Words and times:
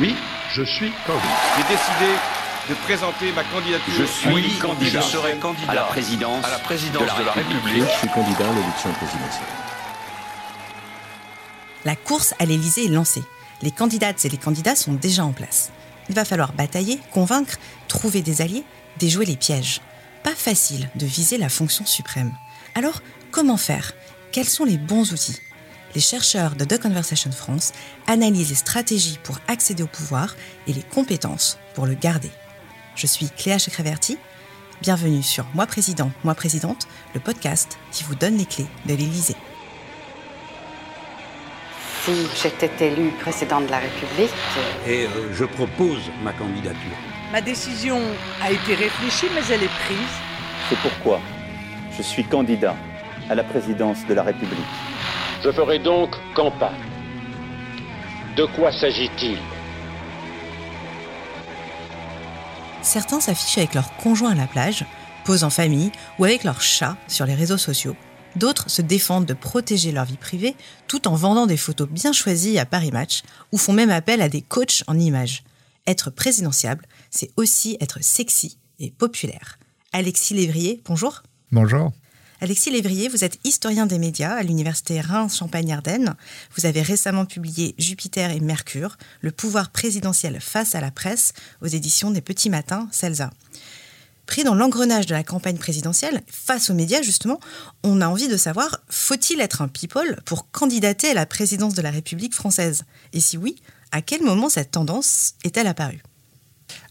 Oui, 0.00 0.16
je 0.54 0.62
suis 0.62 0.90
candidat. 1.06 1.28
J'ai 1.56 1.74
décidé 1.74 2.18
de 2.70 2.74
présenter 2.86 3.32
ma 3.32 3.44
candidature. 3.44 3.92
Je 3.98 4.04
suis 4.04 4.58
candidat. 4.58 5.00
Je 5.00 5.06
serai 5.06 5.36
candidat 5.36 5.72
à 5.72 5.74
la 5.74 5.82
présidence, 5.82 6.44
à 6.44 6.50
la 6.50 6.58
présidence 6.58 7.02
de 7.02 7.24
la, 7.24 7.32
République. 7.32 7.84
Je 7.84 7.98
suis 7.98 8.08
candidat 8.08 8.48
à 8.48 8.54
l'élection 8.54 8.92
présidentielle. 8.92 9.46
La 11.84 11.96
course 11.96 12.34
à 12.38 12.46
l'Élysée 12.46 12.86
est 12.86 12.88
lancée. 12.88 13.24
Les 13.60 13.70
candidates 13.70 14.24
et 14.24 14.30
les 14.30 14.38
candidats 14.38 14.74
sont 14.74 14.94
déjà 14.94 15.22
en 15.22 15.32
place. 15.32 15.70
Il 16.08 16.14
va 16.14 16.24
falloir 16.24 16.54
batailler, 16.54 16.98
convaincre, 17.12 17.58
trouver 17.86 18.22
des 18.22 18.40
alliés, 18.40 18.64
déjouer 18.98 19.26
les 19.26 19.36
pièges. 19.36 19.82
Pas 20.22 20.34
facile 20.34 20.88
de 20.94 21.04
viser 21.04 21.36
la 21.36 21.50
fonction 21.50 21.84
suprême. 21.84 22.32
Alors, 22.74 23.02
comment 23.30 23.58
faire? 23.58 23.92
Quels 24.32 24.48
sont 24.48 24.64
les 24.64 24.78
bons 24.78 25.12
outils? 25.12 25.40
Les 25.94 26.00
chercheurs 26.00 26.56
de 26.56 26.64
The 26.64 26.82
Conversation 26.82 27.30
France 27.30 27.72
analysent 28.08 28.48
les 28.48 28.56
stratégies 28.56 29.20
pour 29.22 29.38
accéder 29.46 29.84
au 29.84 29.86
pouvoir 29.86 30.34
et 30.66 30.72
les 30.72 30.82
compétences 30.82 31.56
pour 31.74 31.86
le 31.86 31.94
garder. 31.94 32.30
Je 32.96 33.06
suis 33.06 33.30
Cléa 33.30 33.58
Chekreverti. 33.58 34.18
Bienvenue 34.82 35.22
sur 35.22 35.46
Moi 35.54 35.66
Président, 35.66 36.10
Moi 36.24 36.34
Présidente, 36.34 36.88
le 37.14 37.20
podcast 37.20 37.78
qui 37.92 38.02
vous 38.02 38.16
donne 38.16 38.36
les 38.36 38.44
clés 38.44 38.66
de 38.86 38.94
l'Élysée. 38.94 39.36
Si 42.04 42.12
j'étais 42.42 42.88
élue 42.88 43.12
présidente 43.20 43.66
de 43.66 43.70
la 43.70 43.78
République. 43.78 44.34
Et 44.88 45.06
euh, 45.06 45.32
je 45.32 45.44
propose 45.44 46.10
ma 46.24 46.32
candidature. 46.32 46.98
Ma 47.30 47.40
décision 47.40 48.00
a 48.42 48.50
été 48.50 48.74
réfléchie, 48.74 49.26
mais 49.32 49.42
elle 49.48 49.62
est 49.62 49.78
prise. 49.86 50.14
C'est 50.68 50.78
pourquoi 50.80 51.20
je 51.96 52.02
suis 52.02 52.24
candidat 52.24 52.74
à 53.30 53.36
la 53.36 53.44
présidence 53.44 54.04
de 54.08 54.14
la 54.14 54.24
République. 54.24 54.93
Je 55.44 55.52
ferai 55.52 55.78
donc 55.78 56.08
campagne. 56.34 56.72
De 58.34 58.46
quoi 58.56 58.72
s'agit-il? 58.72 59.36
Certains 62.80 63.20
s'affichent 63.20 63.58
avec 63.58 63.74
leur 63.74 63.94
conjoint 63.98 64.30
à 64.30 64.34
la 64.34 64.46
plage, 64.46 64.86
posent 65.26 65.44
en 65.44 65.50
famille 65.50 65.92
ou 66.18 66.24
avec 66.24 66.44
leur 66.44 66.62
chat 66.62 66.96
sur 67.08 67.26
les 67.26 67.34
réseaux 67.34 67.58
sociaux. 67.58 67.94
D'autres 68.36 68.70
se 68.70 68.80
défendent 68.80 69.26
de 69.26 69.34
protéger 69.34 69.92
leur 69.92 70.06
vie 70.06 70.16
privée 70.16 70.56
tout 70.88 71.06
en 71.08 71.14
vendant 71.14 71.44
des 71.44 71.58
photos 71.58 71.90
bien 71.90 72.14
choisies 72.14 72.58
à 72.58 72.64
Paris 72.64 72.90
Match 72.90 73.20
ou 73.52 73.58
font 73.58 73.74
même 73.74 73.90
appel 73.90 74.22
à 74.22 74.30
des 74.30 74.40
coachs 74.40 74.82
en 74.86 74.98
images. 74.98 75.44
Être 75.86 76.08
présidentiable, 76.08 76.86
c'est 77.10 77.30
aussi 77.36 77.76
être 77.82 78.02
sexy 78.02 78.56
et 78.78 78.90
populaire. 78.90 79.58
Alexis 79.92 80.32
Lévrier, 80.32 80.80
bonjour. 80.86 81.22
Bonjour. 81.52 81.92
Alexis 82.40 82.70
Lévrier, 82.70 83.08
vous 83.08 83.22
êtes 83.24 83.38
historien 83.44 83.86
des 83.86 83.98
médias 83.98 84.34
à 84.34 84.42
l'université 84.42 85.00
Reims-Champagne-Ardenne. 85.00 86.14
Vous 86.56 86.66
avez 86.66 86.82
récemment 86.82 87.26
publié 87.26 87.74
Jupiter 87.78 88.32
et 88.32 88.40
Mercure, 88.40 88.96
le 89.20 89.30
pouvoir 89.30 89.70
présidentiel 89.70 90.40
face 90.40 90.74
à 90.74 90.80
la 90.80 90.90
presse 90.90 91.32
aux 91.62 91.66
éditions 91.66 92.10
des 92.10 92.20
Petits 92.20 92.50
Matins, 92.50 92.88
Celsa. 92.90 93.30
Pris 94.26 94.42
dans 94.42 94.54
l'engrenage 94.54 95.06
de 95.06 95.14
la 95.14 95.22
campagne 95.22 95.58
présidentielle, 95.58 96.22
face 96.26 96.70
aux 96.70 96.74
médias 96.74 97.02
justement, 97.02 97.38
on 97.82 98.00
a 98.00 98.08
envie 98.08 98.28
de 98.28 98.36
savoir, 98.36 98.80
faut-il 98.88 99.40
être 99.40 99.62
un 99.62 99.68
people 99.68 100.20
pour 100.24 100.50
candidater 100.50 101.10
à 101.10 101.14
la 101.14 101.26
présidence 101.26 101.74
de 101.74 101.82
la 101.82 101.90
République 101.90 102.34
française? 102.34 102.84
Et 103.12 103.20
si 103.20 103.38
oui, 103.38 103.56
à 103.92 104.02
quel 104.02 104.22
moment 104.22 104.48
cette 104.48 104.72
tendance 104.72 105.34
est-elle 105.44 105.68
apparue? 105.68 106.02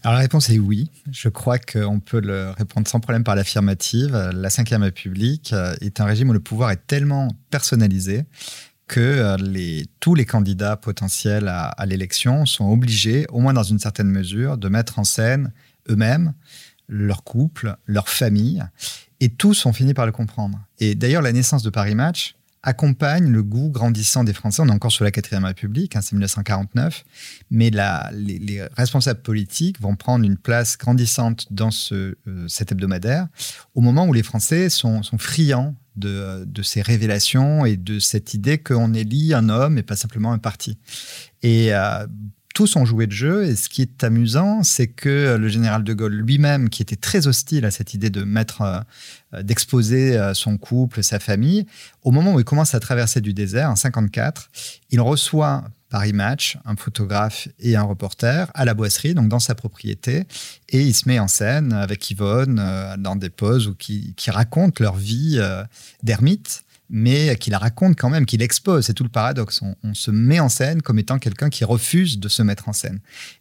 Alors 0.02 0.14
la 0.14 0.20
réponse 0.20 0.50
est 0.50 0.58
oui. 0.58 0.90
Je 1.10 1.28
crois 1.28 1.58
qu'on 1.58 2.00
peut 2.00 2.20
le 2.20 2.50
répondre 2.50 2.86
sans 2.86 3.00
problème 3.00 3.24
par 3.24 3.34
l'affirmative. 3.34 4.12
La 4.34 4.48
Ve 4.48 4.82
République 4.82 5.52
euh, 5.52 5.74
est 5.80 6.00
un 6.00 6.04
régime 6.04 6.30
où 6.30 6.32
le 6.32 6.40
pouvoir 6.40 6.70
est 6.70 6.86
tellement 6.86 7.28
personnalisé 7.50 8.24
que 8.86 9.00
euh, 9.00 9.82
tous 10.00 10.14
les 10.14 10.26
candidats 10.26 10.76
potentiels 10.76 11.48
à, 11.48 11.66
à 11.68 11.86
l'élection 11.86 12.44
sont 12.44 12.70
obligés, 12.70 13.26
au 13.30 13.40
moins 13.40 13.54
dans 13.54 13.62
une 13.62 13.78
certaine 13.78 14.10
mesure, 14.10 14.58
de 14.58 14.68
mettre 14.68 14.98
en 14.98 15.04
scène 15.04 15.52
eux-mêmes, 15.88 16.34
leur 16.88 17.24
couple, 17.24 17.76
leur 17.86 18.08
famille, 18.08 18.62
et 19.20 19.30
tous 19.30 19.64
ont 19.64 19.72
fini 19.72 19.94
par 19.94 20.06
le 20.06 20.12
comprendre. 20.12 20.60
Et 20.80 20.94
d'ailleurs, 20.94 21.22
la 21.22 21.32
naissance 21.32 21.62
de 21.62 21.70
Paris 21.70 21.94
Match 21.94 22.36
accompagne 22.64 23.28
le 23.28 23.42
goût 23.42 23.68
grandissant 23.68 24.24
des 24.24 24.32
Français. 24.32 24.62
On 24.62 24.68
est 24.68 24.72
encore 24.72 24.90
sur 24.90 25.04
la 25.04 25.10
quatrième 25.10 25.44
République, 25.44 25.94
hein, 25.94 26.00
c'est 26.00 26.14
1949, 26.14 27.04
mais 27.50 27.70
les, 27.70 28.66
responsables 28.76 29.20
politiques 29.20 29.80
vont 29.80 29.96
prendre 29.96 30.24
une 30.24 30.38
place 30.38 30.76
grandissante 30.78 31.46
dans 31.52 31.68
euh, 31.92 32.14
cet 32.48 32.72
hebdomadaire 32.72 33.28
au 33.74 33.80
moment 33.82 34.06
où 34.06 34.12
les 34.12 34.22
Français 34.22 34.70
sont, 34.70 35.02
friands 35.18 35.74
de, 35.96 36.44
de, 36.46 36.62
ces 36.62 36.82
révélations 36.82 37.66
et 37.66 37.76
de 37.76 37.98
cette 37.98 38.34
idée 38.34 38.58
qu'on 38.58 38.94
élit 38.94 39.34
un 39.34 39.48
homme 39.48 39.78
et 39.78 39.82
pas 39.82 39.96
simplement 39.96 40.32
un 40.32 40.38
parti. 40.38 40.78
Et 41.42 41.74
euh, 41.74 42.06
tous 42.54 42.76
ont 42.76 42.84
joué 42.86 43.06
de 43.06 43.12
jeu. 43.12 43.44
Et 43.44 43.56
ce 43.56 43.68
qui 43.68 43.82
est 43.82 44.02
amusant, 44.02 44.62
c'est 44.62 44.86
que 44.86 45.36
le 45.38 45.48
général 45.48 45.84
de 45.84 45.92
Gaulle 45.92 46.14
lui-même, 46.14 46.70
qui 46.70 46.80
était 46.80 46.96
très 46.96 47.26
hostile 47.26 47.66
à 47.66 47.70
cette 47.70 47.92
idée 47.92 48.10
de 48.10 48.22
mettre, 48.22 48.62
euh, 48.62 49.42
d'exposer 49.42 50.16
euh, 50.16 50.32
son 50.32 50.56
couple, 50.56 51.02
sa 51.02 51.18
famille, 51.18 51.66
au 52.02 52.12
moment 52.12 52.32
où 52.32 52.38
il 52.38 52.44
commence 52.44 52.74
à 52.74 52.80
traverser 52.80 53.20
du 53.20 53.34
désert, 53.34 53.70
en 53.70 53.76
54, 53.76 54.50
il 54.90 55.00
reçoit 55.00 55.64
Paris 55.90 56.12
Match, 56.12 56.56
un 56.64 56.76
photographe 56.76 57.48
et 57.58 57.76
un 57.76 57.82
reporter 57.82 58.50
à 58.54 58.64
la 58.64 58.74
boisserie, 58.74 59.14
donc 59.14 59.28
dans 59.28 59.38
sa 59.40 59.54
propriété, 59.54 60.24
et 60.68 60.80
il 60.80 60.94
se 60.94 61.08
met 61.08 61.18
en 61.18 61.28
scène 61.28 61.72
avec 61.72 62.10
Yvonne 62.10 62.58
euh, 62.60 62.96
dans 62.96 63.16
des 63.16 63.30
poses 63.30 63.68
où 63.68 63.74
qui 63.74 64.14
racontent 64.28 64.82
leur 64.82 64.96
vie 64.96 65.40
d'ermite 66.02 66.63
mais 66.90 67.36
qui 67.36 67.50
la 67.50 67.58
raconte 67.58 67.96
quand 67.96 68.10
même, 68.10 68.26
qui 68.26 68.36
l'expose. 68.36 68.86
C'est 68.86 68.94
tout 68.94 69.04
le 69.04 69.10
paradoxe. 69.10 69.62
On, 69.62 69.94
se 69.94 70.10
met 70.10 70.40
en 70.40 70.48
scène 70.48 70.82
comme 70.82 70.98
étant 70.98 71.18
quelqu'un 71.18 71.48
qui 71.48 71.64
refuse 71.64 72.18
de 72.18 72.28
se 72.28 72.42
mettre 72.42 72.68
en 72.68 72.72
scène. 72.72 73.00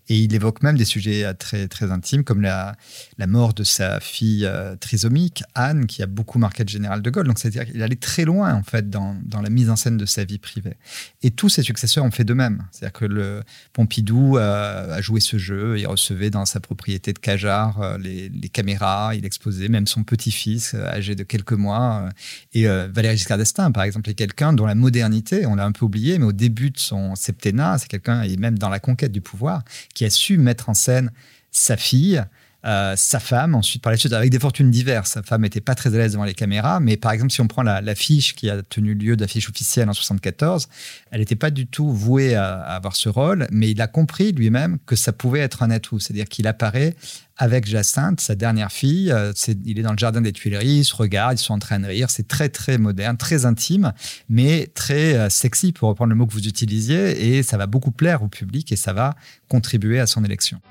Et 0.10 0.18
il 0.20 0.34
évoque 0.36 0.64
même 0.64 0.78
des 0.78 0.86
sujets 0.86 1.24
euh, 1.24 1.34
très, 1.34 1.68
très 1.68 1.92
intimes, 1.92 2.24
comme 2.24 2.42
la, 2.42 2.76
la 3.18 3.28
mort 3.28 3.54
de 3.54 3.64
sa 3.64 4.00
fille 4.00 4.46
euh, 4.46 4.76
trisomique, 4.76 5.44
Anne, 5.56 5.88
qui 5.88 6.04
a 6.04 6.06
beaucoup 6.06 6.40
marqué 6.40 6.64
le 6.64 6.70
général 6.70 7.02
de 7.02 7.10
Gaulle. 7.10 7.28
Donc, 7.28 7.40
c'est-à-dire 7.40 7.66
qu'il 7.66 7.82
allait 7.82 7.96
très 7.96 8.26
loin, 8.26 8.54
en 8.54 8.64
fait, 8.64 8.90
dans, 8.90 9.16
dans, 9.24 9.42
la 9.42 9.50
mise 9.50 9.70
en 9.70 9.76
scène 9.76 9.98
de 9.98 10.06
sa 10.06 10.24
vie 10.24 10.40
privée. 10.40 10.76
Et 11.22 11.32
tous 11.32 11.50
ses 11.50 11.64
successeurs 11.64 12.04
ont 12.04 12.12
fait 12.12 12.26
de 12.26 12.34
même. 12.34 12.64
C'est-à-dire 12.72 12.94
que 12.94 13.06
le 13.06 13.44
Pompidou 13.72 14.38
a, 14.38 15.02
joué 15.02 15.20
ce 15.20 15.38
jeu, 15.38 15.80
il 15.80 15.88
recevait 15.88 16.30
dans 16.30 16.46
sa 16.46 16.60
propriété 16.60 17.14
de 17.14 17.20
Cajar 17.20 17.82
euh, 17.82 17.98
les, 17.98 18.30
les 18.30 18.50
caméras, 18.50 19.16
il 19.16 19.26
exposait 19.26 19.68
même 19.68 19.88
son 19.88 20.04
petit-fils, 20.04 20.76
âgé 20.76 21.16
de 21.16 21.24
quelques 21.24 21.54
mois. 21.54 22.10
Et 22.54 22.66
Valéry 22.66 23.18
Giscard 23.18 23.33
d'Estaing, 23.38 23.72
par 23.72 23.84
exemple, 23.84 24.10
est 24.10 24.14
quelqu'un 24.14 24.54
dont 24.54 24.66
la 24.66 24.76
modernité, 24.76 25.46
on 25.46 25.56
l'a 25.56 25.66
un 25.66 25.72
peu 25.72 25.86
oublié, 25.86 26.18
mais 26.20 26.26
au 26.26 26.34
début 26.34 26.72
de 26.72 26.80
son 26.80 27.16
septennat, 27.16 27.78
c'est 27.78 27.88
quelqu'un, 27.88 28.24
et 28.24 28.38
même 28.38 28.58
dans 28.58 28.70
la 28.70 28.80
conquête 28.80 29.12
du 29.12 29.22
pouvoir, 29.22 29.64
qui 29.94 30.06
a 30.06 30.10
su 30.10 30.38
mettre 30.38 30.70
en 30.70 30.74
scène 30.74 31.12
sa 31.52 31.78
fille, 31.78 32.24
euh, 32.66 32.96
sa 32.96 33.20
femme, 33.20 33.56
ensuite 33.56 33.82
par 33.82 33.92
la 33.92 33.98
suite 33.98 34.14
avec 34.14 34.30
des 34.30 34.40
fortunes 34.40 34.72
diverses. 34.72 35.12
Sa 35.12 35.24
femme 35.24 35.42
n'était 35.42 35.62
pas 35.62 35.76
très 35.76 35.94
à 35.94 35.98
l'aise 35.98 36.14
devant 36.14 36.24
les 36.24 36.34
caméras, 36.34 36.80
mais 36.80 36.96
par 36.96 37.12
exemple, 37.12 37.32
si 37.32 37.42
on 37.42 37.48
prend 37.48 37.64
l'affiche 37.64 38.36
qui 38.36 38.50
a 38.50 38.62
tenu 38.62 38.94
lieu 38.94 39.18
d'affiche 39.18 39.50
officielle 39.50 39.90
en 39.90 39.94
74, 39.94 40.70
elle 41.12 41.20
n'était 41.20 41.36
pas 41.36 41.52
du 41.52 41.68
tout 41.68 41.92
vouée 41.92 42.36
à, 42.36 42.62
avoir 42.62 42.96
ce 42.96 43.10
rôle, 43.10 43.48
mais 43.52 43.72
il 43.72 43.82
a 43.82 43.88
compris 43.88 44.32
lui-même 44.32 44.78
que 44.86 44.96
ça 44.96 45.12
pouvait 45.12 45.40
être 45.40 45.62
un 45.62 45.72
atout, 45.72 46.00
c'est-à-dire 46.00 46.26
qu'il 46.26 46.48
apparaît 46.48 46.96
avec 47.38 47.66
Jacinthe, 47.68 48.22
sa 48.22 48.36
dernière 48.36 48.72
fille. 48.72 49.12
Euh, 49.12 49.34
il 49.66 49.80
est 49.80 49.82
dans 49.82 49.92
le 49.92 49.98
jardin 49.98 50.22
des 50.22 50.32
Tuileries, 50.32 50.80
il 50.80 50.86
se 50.86 50.96
regarde, 50.96 51.40
ils 51.40 51.44
sont 51.44 51.54
en 51.54 51.60
train 51.60 51.80
de 51.80 51.88
rire. 51.88 52.10
C'est 52.10 52.28
très, 52.28 52.50
très 52.50 52.78
moderne, 52.78 53.18
très 53.18 53.46
intime, 53.46 53.92
mais 54.30 54.68
très 54.74 55.16
euh, 55.16 55.30
sexy, 55.30 55.72
pour 55.72 55.90
reprendre 55.90 56.12
le 56.12 56.16
mot 56.16 56.28
que 56.28 56.34
vous 56.34 56.48
utilisiez. 56.48 57.36
Et 57.36 57.44
ça 57.44 57.58
va 57.58 57.68
beaucoup 57.68 57.92
plaire 57.92 58.24
au 58.24 58.28
public 58.28 58.72
et 58.72 58.76
ça 58.76 58.94
va 58.94 59.16
contribuer 59.50 60.00
à 60.00 60.08
son 60.08 60.24
élection. 60.24 60.62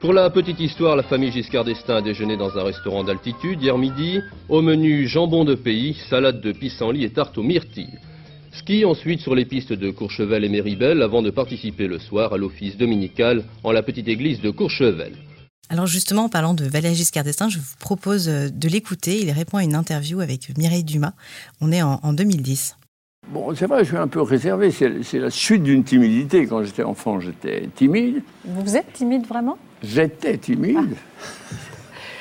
Pour 0.00 0.14
la 0.14 0.30
petite 0.30 0.58
histoire, 0.60 0.96
la 0.96 1.02
famille 1.02 1.30
Giscard 1.30 1.66
d'Estaing 1.66 1.96
a 1.96 2.00
déjeuné 2.00 2.38
dans 2.38 2.56
un 2.56 2.62
restaurant 2.62 3.04
d'altitude 3.04 3.62
hier 3.62 3.76
midi. 3.76 4.18
Au 4.48 4.62
menu, 4.62 5.06
jambon 5.06 5.44
de 5.44 5.54
pays, 5.54 5.94
salade 6.08 6.40
de 6.40 6.52
pissenlit 6.52 7.04
et 7.04 7.10
tarte 7.10 7.36
aux 7.36 7.42
myrtilles. 7.42 7.98
Ski 8.50 8.86
ensuite 8.86 9.20
sur 9.20 9.34
les 9.34 9.44
pistes 9.44 9.74
de 9.74 9.90
Courchevel 9.90 10.42
et 10.42 10.48
Méribel 10.48 11.02
avant 11.02 11.20
de 11.20 11.28
participer 11.28 11.86
le 11.86 11.98
soir 11.98 12.32
à 12.32 12.38
l'office 12.38 12.78
dominical 12.78 13.44
en 13.62 13.72
la 13.72 13.82
petite 13.82 14.08
église 14.08 14.40
de 14.40 14.48
Courchevel. 14.48 15.12
Alors 15.68 15.86
justement, 15.86 16.24
en 16.24 16.28
parlant 16.30 16.54
de 16.54 16.64
Valéry 16.64 16.94
Giscard 16.94 17.24
d'Estaing, 17.24 17.50
je 17.50 17.58
vous 17.58 17.76
propose 17.78 18.24
de 18.24 18.68
l'écouter. 18.70 19.20
Il 19.20 19.30
répond 19.32 19.58
à 19.58 19.64
une 19.64 19.74
interview 19.74 20.20
avec 20.20 20.56
Mireille 20.56 20.82
Dumas. 20.82 21.12
On 21.60 21.70
est 21.72 21.82
en, 21.82 22.00
en 22.02 22.14
2010. 22.14 22.74
Bon, 23.28 23.54
c'est 23.54 23.66
vrai, 23.66 23.80
je 23.84 23.90
suis 23.90 23.98
un 23.98 24.08
peu 24.08 24.22
réservé. 24.22 24.70
C'est 24.70 25.18
la 25.18 25.28
suite 25.28 25.62
d'une 25.62 25.84
timidité. 25.84 26.46
Quand 26.46 26.64
j'étais 26.64 26.84
enfant, 26.84 27.20
j'étais 27.20 27.68
timide. 27.76 28.22
Vous 28.46 28.76
êtes 28.78 28.94
timide 28.94 29.26
vraiment? 29.26 29.58
J'étais 29.82 30.38
timide. 30.38 30.94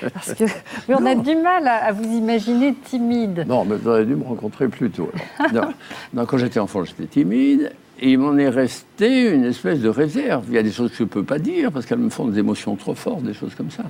Ah. 0.01 0.07
Parce 0.13 0.33
que 0.33 0.45
on 0.87 1.05
a 1.05 1.15
du 1.15 1.35
mal 1.35 1.67
à, 1.67 1.91
vous 1.91 2.05
imaginer 2.05 2.73
timide. 2.73 3.45
Non, 3.47 3.65
mais 3.65 3.75
vous 3.75 3.89
auriez 3.89 4.05
dû 4.05 4.15
me 4.15 4.23
rencontrer 4.23 4.69
plus 4.69 4.89
tôt. 4.89 5.11
non. 5.53 6.25
quand 6.25 6.37
j'étais 6.37 6.59
enfant, 6.59 6.85
j'étais 6.85 7.05
timide. 7.05 7.71
Et 8.01 8.11
il 8.11 8.17
m'en 8.17 8.37
est 8.37 8.47
resté 8.47 9.29
une 9.29 9.43
espèce 9.43 9.79
de 9.81 9.89
réserve. 9.89 10.45
Il 10.47 10.53
y 10.53 10.57
a 10.57 10.63
des 10.63 10.71
choses 10.71 10.91
que 10.91 10.97
je 10.97 11.03
ne 11.03 11.09
peux 11.09 11.23
pas 11.23 11.37
dire 11.37 11.69
parce 11.71 11.85
qu'elles 11.85 11.99
me 11.99 12.09
font 12.09 12.25
des 12.27 12.39
émotions 12.39 12.77
trop 12.77 12.95
fortes, 12.95 13.23
des 13.23 13.33
choses 13.33 13.53
comme 13.55 13.71
ça. 13.71 13.83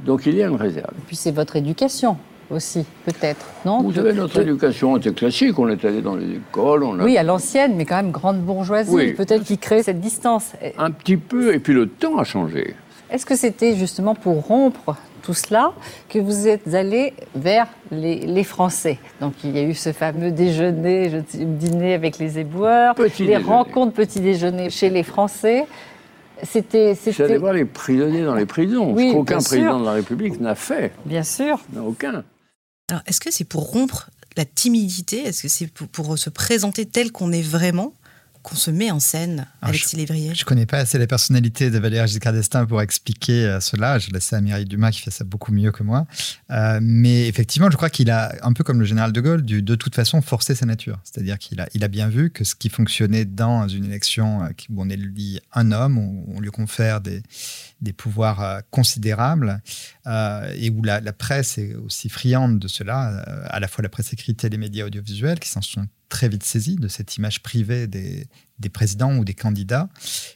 Donc 0.00 0.24
il 0.24 0.34
y 0.34 0.42
a 0.42 0.46
une 0.46 0.56
réserve. 0.56 0.92
Et 0.96 1.02
puis 1.06 1.16
c'est 1.16 1.32
votre 1.32 1.56
éducation. 1.56 2.16
Aussi, 2.50 2.84
peut-être, 3.04 3.44
non? 3.64 3.82
Vous 3.82 3.92
savez, 3.92 4.12
notre 4.12 4.40
éducation 4.40 4.96
était 4.96 5.12
classique, 5.12 5.58
on 5.58 5.68
est 5.68 5.84
allé 5.84 6.00
dans 6.00 6.16
les 6.16 6.36
écoles. 6.36 6.82
On 6.84 6.98
a... 6.98 7.04
Oui, 7.04 7.16
à 7.18 7.22
l'ancienne, 7.22 7.74
mais 7.76 7.84
quand 7.84 7.96
même 7.96 8.10
grande 8.10 8.40
bourgeoisie, 8.40 8.90
Oui. 8.92 9.12
peut-être 9.12 9.44
qui 9.44 9.58
crée 9.58 9.82
cette 9.82 10.00
distance. 10.00 10.52
Un 10.78 10.90
petit 10.90 11.16
peu, 11.16 11.54
et 11.54 11.58
puis 11.58 11.74
le 11.74 11.86
temps 11.88 12.18
a 12.18 12.24
changé. 12.24 12.74
Est-ce 13.10 13.26
que 13.26 13.36
c'était 13.36 13.74
justement 13.76 14.14
pour 14.14 14.46
rompre 14.46 14.96
tout 15.22 15.34
cela 15.34 15.72
que 16.08 16.18
vous 16.18 16.46
êtes 16.46 16.74
allé 16.74 17.12
vers 17.34 17.66
les, 17.90 18.16
les 18.26 18.44
Français? 18.44 18.98
Donc 19.20 19.32
il 19.44 19.56
y 19.56 19.58
a 19.58 19.62
eu 19.62 19.74
ce 19.74 19.92
fameux 19.92 20.30
déjeuner, 20.30 21.10
je 21.10 21.16
dis- 21.18 21.44
dîner 21.44 21.94
avec 21.94 22.18
les 22.18 22.38
éboueurs, 22.38 22.94
Petit 22.94 23.22
les 23.22 23.28
déjeuner. 23.36 23.44
rencontres 23.46 23.92
petit 23.94 24.20
déjeuner 24.20 24.70
chez 24.70 24.90
les 24.90 25.02
Français. 25.02 25.66
C'était, 26.42 26.94
c'était 26.94 27.36
voir 27.36 27.52
les 27.52 27.64
prisonniers 27.64 28.22
dans 28.22 28.34
les 28.36 28.46
prisons, 28.46 28.92
Oui, 28.92 29.08
ce 29.10 29.14
qu'aucun 29.14 29.40
sûr. 29.40 29.48
président 29.48 29.80
de 29.80 29.84
la 29.86 29.92
République 29.92 30.40
n'a 30.40 30.54
fait. 30.54 30.92
bien 31.04 31.24
sûr. 31.24 31.58
Aucun. 31.84 32.22
Alors, 32.88 33.02
est-ce 33.06 33.20
que 33.20 33.30
c'est 33.30 33.44
pour 33.44 33.70
rompre 33.70 34.10
la 34.36 34.44
timidité? 34.44 35.18
Est-ce 35.24 35.42
que 35.42 35.48
c'est 35.48 35.66
pour, 35.66 35.88
pour 35.88 36.18
se 36.18 36.30
présenter 36.30 36.86
tel 36.86 37.12
qu'on 37.12 37.32
est 37.32 37.42
vraiment 37.42 37.94
qu'on 38.44 38.54
se 38.56 38.70
met 38.70 38.90
en 38.90 39.00
scène, 39.00 39.46
Alors, 39.60 39.74
Alexis 39.74 39.96
Lévrier 39.96 40.34
Je 40.34 40.44
connais 40.44 40.64
pas 40.64 40.78
assez 40.78 40.96
la 40.96 41.06
personnalité 41.08 41.70
de 41.70 41.78
Valéry 41.78 42.06
Giscard 42.08 42.32
d'Estaing 42.32 42.66
pour 42.66 42.80
expliquer 42.80 43.44
euh, 43.44 43.60
cela. 43.60 43.98
Je 43.98 44.10
laisse 44.10 44.24
ça 44.24 44.36
à 44.36 44.40
Mireille 44.40 44.64
Dumas 44.64 44.92
qui 44.92 45.00
fait 45.00 45.10
ça 45.10 45.24
beaucoup 45.24 45.52
mieux 45.52 45.72
que 45.72 45.82
moi. 45.82 46.06
Euh, 46.50 46.78
mais 46.80 47.26
effectivement, 47.26 47.68
je 47.70 47.76
crois 47.76 47.90
qu'il 47.90 48.10
a, 48.10 48.34
un 48.42 48.52
peu 48.52 48.64
comme 48.64 48.78
le 48.78 48.86
général 48.86 49.12
de 49.12 49.20
Gaulle, 49.20 49.42
du- 49.42 49.60
de 49.60 49.74
toute 49.74 49.94
façon 49.94 50.22
forcé 50.22 50.54
sa 50.54 50.66
nature. 50.66 50.98
C'est-à-dire 51.04 51.36
qu'il 51.38 51.60
a, 51.60 51.68
il 51.74 51.82
a 51.84 51.88
bien 51.88 52.08
vu 52.08 52.30
que 52.30 52.44
ce 52.44 52.54
qui 52.54 52.68
fonctionnait 52.68 53.24
dans 53.24 53.68
une 53.68 53.84
élection 53.84 54.44
euh, 54.44 54.48
où 54.70 54.82
on 54.82 54.88
élit 54.88 55.40
un 55.52 55.72
homme, 55.72 55.98
où 55.98 56.24
on 56.34 56.40
lui 56.40 56.50
confère 56.50 57.00
des, 57.00 57.22
des 57.80 57.92
pouvoirs 57.92 58.42
euh, 58.42 58.60
considérables, 58.70 59.62
euh, 60.06 60.52
et 60.56 60.70
où 60.70 60.82
la, 60.82 61.00
la 61.00 61.12
presse 61.12 61.58
est 61.58 61.74
aussi 61.74 62.08
friande 62.08 62.58
de 62.58 62.68
cela, 62.68 63.24
euh, 63.28 63.46
à 63.48 63.60
la 63.60 63.68
fois 63.68 63.82
la 63.82 63.88
presse 63.88 64.12
écrite 64.12 64.44
et 64.44 64.48
les 64.48 64.58
médias 64.58 64.86
audiovisuels, 64.86 65.38
qui 65.38 65.48
s'en 65.48 65.62
sont 65.62 65.86
très 66.08 66.28
vite 66.28 66.42
saisis 66.42 66.76
de 66.76 66.88
cette 66.88 67.16
image 67.16 67.42
privée 67.42 67.86
des, 67.86 68.26
des 68.58 68.68
présidents 68.68 69.16
ou 69.16 69.24
des 69.24 69.34
candidats, 69.34 69.88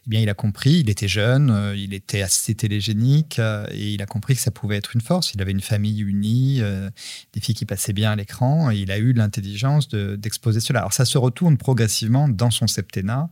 eh 0.06 0.10
bien, 0.10 0.20
il 0.20 0.28
a 0.28 0.34
compris, 0.34 0.80
il 0.80 0.90
était 0.90 1.08
jeune, 1.08 1.50
euh, 1.50 1.76
il 1.76 1.92
était 1.94 2.22
assez 2.22 2.54
télégénique, 2.54 3.38
euh, 3.38 3.66
et 3.70 3.92
il 3.92 4.02
a 4.02 4.06
compris 4.06 4.34
que 4.34 4.40
ça 4.40 4.50
pouvait 4.50 4.76
être 4.76 4.94
une 4.94 5.00
force. 5.00 5.34
Il 5.34 5.42
avait 5.42 5.50
une 5.52 5.60
famille 5.60 6.00
unie, 6.00 6.58
euh, 6.60 6.90
des 7.32 7.40
filles 7.40 7.54
qui 7.54 7.66
passaient 7.66 7.92
bien 7.92 8.12
à 8.12 8.16
l'écran, 8.16 8.70
et 8.70 8.76
il 8.76 8.90
a 8.90 8.98
eu 8.98 9.12
l'intelligence 9.12 9.88
de- 9.88 10.16
d'exposer 10.16 10.60
cela. 10.60 10.80
Alors 10.80 10.92
ça 10.92 11.04
se 11.04 11.18
retourne 11.18 11.56
progressivement 11.56 12.28
dans 12.28 12.50
son 12.50 12.66
septennat, 12.66 13.28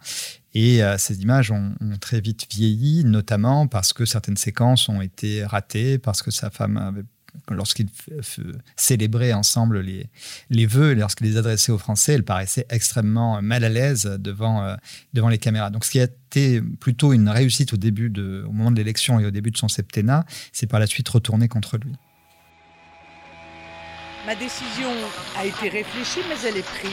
et 0.53 0.81
ces 0.99 1.23
images 1.23 1.53
ont, 1.53 1.75
ont 1.81 1.97
très 2.01 2.21
vite 2.21 2.49
vieilli, 2.51 3.05
notamment 3.05 3.69
parce 3.69 3.93
que 3.93 4.05
certaines 4.05 4.37
séquences 4.37 4.89
ont 4.89 5.01
été 5.01 5.45
ratées, 5.45 5.99
parce 5.99 6.23
que 6.23 6.33
sa 6.33 6.51
femme 6.51 6.77
avait 6.77 7.05
lorsqu'ils 7.51 7.89
célébraient 8.77 9.33
ensemble 9.33 9.81
les, 9.81 10.07
les 10.51 10.67
vœux, 10.67 10.95
lorsqu'ils 10.95 11.27
les 11.27 11.37
adressaient 11.37 11.73
aux 11.73 11.79
Français, 11.79 12.15
elle 12.15 12.25
paraissait 12.25 12.67
extrêmement 12.71 13.41
mal 13.43 13.65
à 13.65 13.69
l'aise 13.69 14.05
devant, 14.21 14.63
euh, 14.63 14.77
devant 15.15 15.29
les 15.29 15.39
caméras. 15.39 15.71
Donc 15.71 15.85
ce 15.85 15.91
qui 15.91 16.01
a 16.01 16.05
été 16.05 16.61
plutôt 16.81 17.13
une 17.13 17.29
réussite 17.29 17.73
au, 17.73 17.77
début 17.77 18.11
de, 18.11 18.45
au 18.49 18.53
moment 18.53 18.71
de 18.71 18.77
l'élection 18.77 19.19
et 19.21 19.27
au 19.27 19.31
début 19.31 19.51
de 19.51 19.57
son 19.57 19.69
septennat, 19.69 20.25
c'est 20.53 20.67
par 20.67 20.81
la 20.81 20.87
suite 20.87 21.09
retourné 21.09 21.49
contre 21.49 21.79
lui. 21.79 21.93
Ma 24.27 24.35
décision 24.35 24.91
a 25.37 25.47
été 25.47 25.69
réfléchie, 25.69 26.21
mais 26.29 26.37
elle 26.47 26.59
est 26.59 26.63
prise. 26.63 26.93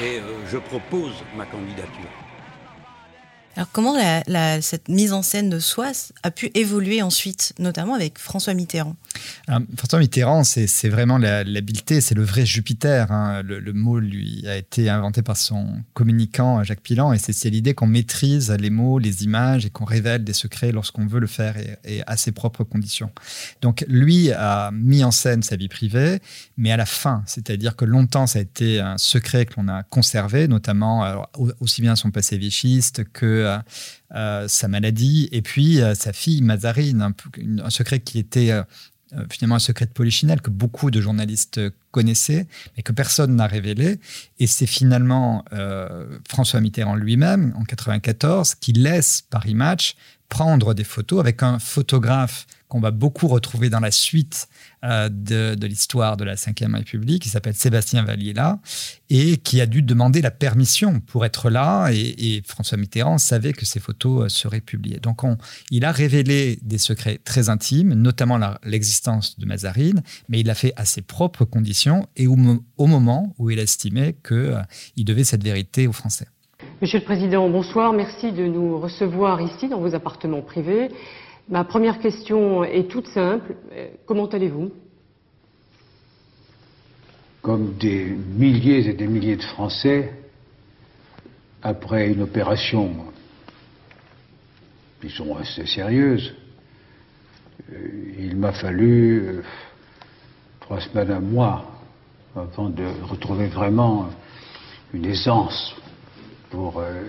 Et 0.00 0.18
euh, 0.18 0.46
je 0.50 0.58
propose 0.58 1.14
ma 1.36 1.46
candidature. 1.46 2.23
Alors 3.56 3.68
comment 3.70 3.94
cette 4.60 4.88
mise 4.88 5.12
en 5.12 5.22
scène 5.22 5.48
de 5.48 5.58
soi 5.58 5.92
a 6.22 6.30
pu 6.30 6.50
évoluer 6.54 7.02
ensuite, 7.02 7.52
notamment 7.58 7.94
avec 7.94 8.18
François 8.18 8.54
Mitterrand? 8.54 8.96
François 9.76 10.00
Mitterrand, 10.00 10.42
c'est 10.44 10.88
vraiment 10.88 11.18
l'habileté, 11.18 12.00
c'est 12.00 12.14
le 12.14 12.24
vrai 12.24 12.44
Jupiter. 12.44 13.12
hein. 13.12 13.42
Le, 13.42 13.72
mot 13.72 13.98
lui 13.98 14.44
a 14.46 14.56
été 14.56 14.88
inventé 14.88 15.22
par 15.22 15.36
son 15.36 15.66
communicant 15.94 16.62
Jacques 16.62 16.80
Pilan, 16.80 17.12
et 17.12 17.18
c'est 17.18 17.50
l'idée 17.50 17.74
qu'on 17.74 17.86
maîtrise 17.86 18.50
les 18.50 18.70
mots, 18.70 18.98
les 18.98 19.24
images, 19.24 19.66
et 19.66 19.70
qu'on 19.70 19.84
révèle 19.84 20.24
des 20.24 20.32
secrets 20.32 20.72
lorsqu'on 20.72 21.06
veut 21.06 21.20
le 21.20 21.26
faire 21.26 21.56
et, 21.84 22.02
à 22.06 22.16
ses 22.16 22.32
propres 22.32 22.64
conditions. 22.64 23.10
Donc 23.62 23.84
lui 23.88 24.32
a 24.32 24.70
mis 24.72 25.04
en 25.04 25.10
scène 25.10 25.42
sa 25.42 25.56
vie 25.56 25.68
privée, 25.68 26.18
mais 26.56 26.72
à 26.72 26.76
la 26.76 26.86
fin, 26.86 27.22
c'est-à-dire 27.26 27.76
que 27.76 27.84
longtemps 27.84 28.26
ça 28.26 28.38
a 28.38 28.42
été 28.42 28.80
un 28.80 28.98
secret 28.98 29.46
que 29.46 29.54
l'on 29.58 29.68
a 29.68 29.82
conservé, 29.82 30.48
notamment 30.48 31.26
aussi 31.60 31.82
bien 31.82 31.96
son 31.96 32.10
passé 32.10 32.36
vichiste 32.36 33.04
que 33.12 33.43
euh, 33.44 33.58
euh, 34.14 34.48
sa 34.48 34.68
maladie, 34.68 35.28
et 35.32 35.42
puis 35.42 35.80
euh, 35.80 35.94
sa 35.94 36.12
fille 36.12 36.42
Mazarine, 36.42 37.14
un, 37.62 37.70
secret 37.70 38.00
qui 38.00 38.18
était 38.18 38.52
finalement 39.30 39.56
un 39.56 39.60
secret 39.60 39.86
de 39.86 39.92
polichinelle 39.92 40.40
que 40.40 40.50
beaucoup 40.50 40.90
de 40.90 41.00
journalistes 41.00 41.60
connaissaient, 41.92 42.46
mais 42.76 42.82
que 42.82 42.92
personne 42.92 43.36
n'a 43.36 43.46
révélé. 43.46 44.00
Et 44.40 44.46
c'est 44.46 44.66
finalement 44.66 45.44
François 46.28 46.60
Mitterrand 46.60 46.96
lui-même, 46.96 47.54
en 47.56 47.64
94, 47.64 48.56
qui 48.56 48.72
laisse 48.72 49.22
Paris 49.30 49.54
Match 49.54 49.96
prendre 50.28 50.74
des 50.74 50.84
photos 50.84 51.20
avec 51.20 51.42
un 51.42 51.58
photographe 51.58 52.46
qu'on 52.68 52.80
va 52.80 52.90
beaucoup 52.90 53.28
retrouver 53.28 53.70
dans 53.70 53.78
la 53.78 53.92
suite 53.92 54.48
euh, 54.82 55.08
de, 55.08 55.54
de 55.54 55.66
l'histoire 55.66 56.16
de 56.16 56.24
la 56.24 56.34
Ve 56.34 56.74
République, 56.74 57.22
qui 57.22 57.28
s'appelle 57.28 57.54
Sébastien 57.54 58.02
Valliela, 58.02 58.58
et 59.10 59.36
qui 59.36 59.60
a 59.60 59.66
dû 59.66 59.82
demander 59.82 60.20
la 60.22 60.32
permission 60.32 60.98
pour 61.00 61.24
être 61.24 61.50
là. 61.50 61.90
Et, 61.92 62.42
François 62.46 62.78
Mitterrand 62.78 63.18
savait 63.18 63.52
que 63.52 63.64
ces 63.64 63.80
photos 63.80 64.24
euh, 64.24 64.28
seraient 64.28 64.60
publiées. 64.60 64.98
Donc 64.98 65.22
on, 65.22 65.36
il 65.70 65.84
a 65.84 65.92
révélé 65.92 66.58
des 66.62 66.78
secrets 66.78 67.20
très 67.22 67.48
intimes, 67.48 67.94
notamment 67.94 68.40
l'existence 68.64 69.38
de 69.38 69.46
Mazarine, 69.46 70.02
mais 70.28 70.40
il 70.40 70.46
l'a 70.46 70.54
fait 70.54 70.72
à 70.76 70.84
ses 70.84 71.02
propres 71.02 71.44
conditions 71.44 72.08
et 72.16 72.26
au, 72.26 72.36
mo- 72.36 72.64
au 72.76 72.86
moment 72.86 73.34
où 73.38 73.50
il 73.50 73.58
estimait 73.58 74.16
qu'il 74.26 75.04
devait 75.04 75.24
cette 75.24 75.44
vérité 75.44 75.86
aux 75.86 75.92
Français. 75.92 76.26
Monsieur 76.82 76.98
le 76.98 77.04
Président, 77.04 77.48
bonsoir. 77.48 77.92
Merci 77.92 78.32
de 78.32 78.44
nous 78.46 78.78
recevoir 78.80 79.40
ici 79.40 79.68
dans 79.68 79.78
vos 79.78 79.94
appartements 79.94 80.42
privés. 80.42 80.90
Ma 81.48 81.62
première 81.62 82.00
question 82.00 82.64
est 82.64 82.90
toute 82.90 83.06
simple. 83.08 83.54
Euh, 83.72 83.88
Comment 84.06 84.26
allez-vous? 84.26 84.72
Comme 87.42 87.74
des 87.74 88.06
milliers 88.06 88.88
et 88.88 88.92
des 88.92 89.06
milliers 89.06 89.36
de 89.36 89.42
Français, 89.42 90.14
après 91.62 92.08
une 92.08 92.22
opération 92.22 92.90
qui 95.00 95.10
sont 95.10 95.36
assez 95.36 95.66
sérieuses, 95.66 96.34
euh, 97.72 97.76
il 98.18 98.36
m'a 98.36 98.52
fallu 98.52 99.20
euh, 99.20 99.42
trois 100.60 100.80
semaines, 100.80 101.12
un 101.12 101.20
mois, 101.20 101.64
avant 102.34 102.68
de 102.68 102.84
retrouver 103.08 103.46
vraiment 103.46 104.08
une 104.92 105.04
aisance 105.04 105.76
pour 106.54 106.78
euh, 106.78 107.02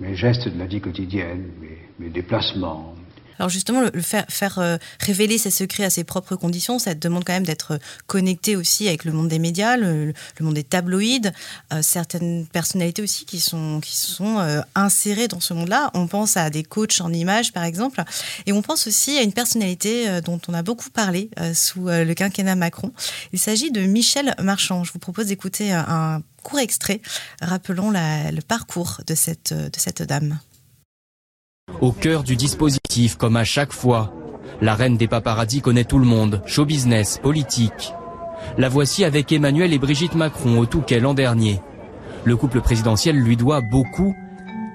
mes 0.00 0.16
gestes 0.16 0.48
de 0.48 0.58
la 0.58 0.66
vie 0.66 0.80
quotidienne, 0.80 1.52
mes, 1.60 1.78
mes 1.98 2.10
déplacements, 2.10 2.94
Alors 3.40 3.48
justement, 3.48 3.80
le, 3.80 4.02
faire, 4.02 4.58
euh, 4.58 4.76
révéler 5.00 5.38
ses 5.38 5.50
secrets 5.50 5.84
à 5.84 5.88
ses 5.88 6.04
propres 6.04 6.36
conditions, 6.36 6.78
ça 6.78 6.94
demande 6.94 7.24
quand 7.24 7.32
même 7.32 7.46
d'être 7.46 7.78
connecté 8.06 8.54
aussi 8.54 8.86
avec 8.86 9.06
le 9.06 9.12
monde 9.12 9.28
des 9.28 9.38
médias, 9.38 9.78
le, 9.78 10.12
monde 10.40 10.52
des 10.52 10.62
tabloïds, 10.62 11.32
euh, 11.72 11.80
certaines 11.80 12.46
personnalités 12.46 13.00
aussi 13.00 13.24
qui 13.24 13.40
sont, 13.40 13.80
euh, 14.20 14.60
insérées 14.74 15.26
dans 15.26 15.40
ce 15.40 15.54
monde-là. 15.54 15.90
On 15.94 16.06
pense 16.06 16.36
à 16.36 16.50
des 16.50 16.62
coachs 16.62 17.00
en 17.00 17.10
images, 17.14 17.54
par 17.54 17.64
exemple, 17.64 18.04
et 18.44 18.52
on 18.52 18.60
pense 18.60 18.86
aussi 18.86 19.16
à 19.16 19.22
une 19.22 19.32
personnalité 19.32 20.06
euh, 20.10 20.20
dont 20.20 20.38
on 20.46 20.52
a 20.52 20.62
beaucoup 20.62 20.90
parlé 20.90 21.30
euh, 21.40 21.54
sous 21.54 21.88
euh, 21.88 22.04
le 22.04 22.12
quinquennat 22.12 22.56
Macron. 22.56 22.92
Il 23.32 23.38
s'agit 23.38 23.70
de 23.70 23.80
Michel 23.80 24.34
Marchand. 24.42 24.84
Je 24.84 24.92
vous 24.92 24.98
propose 24.98 25.28
d'écouter 25.28 25.72
un, 25.72 26.22
court 26.42 26.58
extrait 26.58 27.00
rappelant 27.40 27.90
la- 27.90 28.32
le 28.32 28.42
parcours 28.42 29.00
de 29.06 29.14
cette 29.14 30.02
dame. 30.02 30.38
Au 31.80 31.92
cœur 31.92 32.24
du 32.24 32.36
dispositif, 32.36 33.16
comme 33.16 33.36
à 33.36 33.44
chaque 33.44 33.72
fois, 33.72 34.12
la 34.60 34.74
reine 34.74 34.98
des 34.98 35.08
paparazzis 35.08 35.62
connaît 35.62 35.84
tout 35.84 35.98
le 35.98 36.04
monde, 36.04 36.42
show 36.44 36.66
business, 36.66 37.18
politique. 37.22 37.94
La 38.58 38.68
voici 38.68 39.02
avec 39.02 39.32
Emmanuel 39.32 39.72
et 39.72 39.78
Brigitte 39.78 40.14
Macron 40.14 40.58
au 40.58 40.66
Touquet 40.66 41.00
l'an 41.00 41.14
dernier. 41.14 41.62
Le 42.24 42.36
couple 42.36 42.60
présidentiel 42.60 43.16
lui 43.16 43.38
doit 43.38 43.62
beaucoup. 43.62 44.14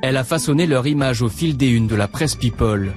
Elle 0.01 0.17
a 0.17 0.23
façonné 0.23 0.65
leur 0.65 0.87
image 0.87 1.21
au 1.21 1.29
fil 1.29 1.57
des 1.57 1.67
unes 1.67 1.85
de 1.85 1.95
la 1.95 2.07
presse 2.07 2.33
People. 2.33 2.93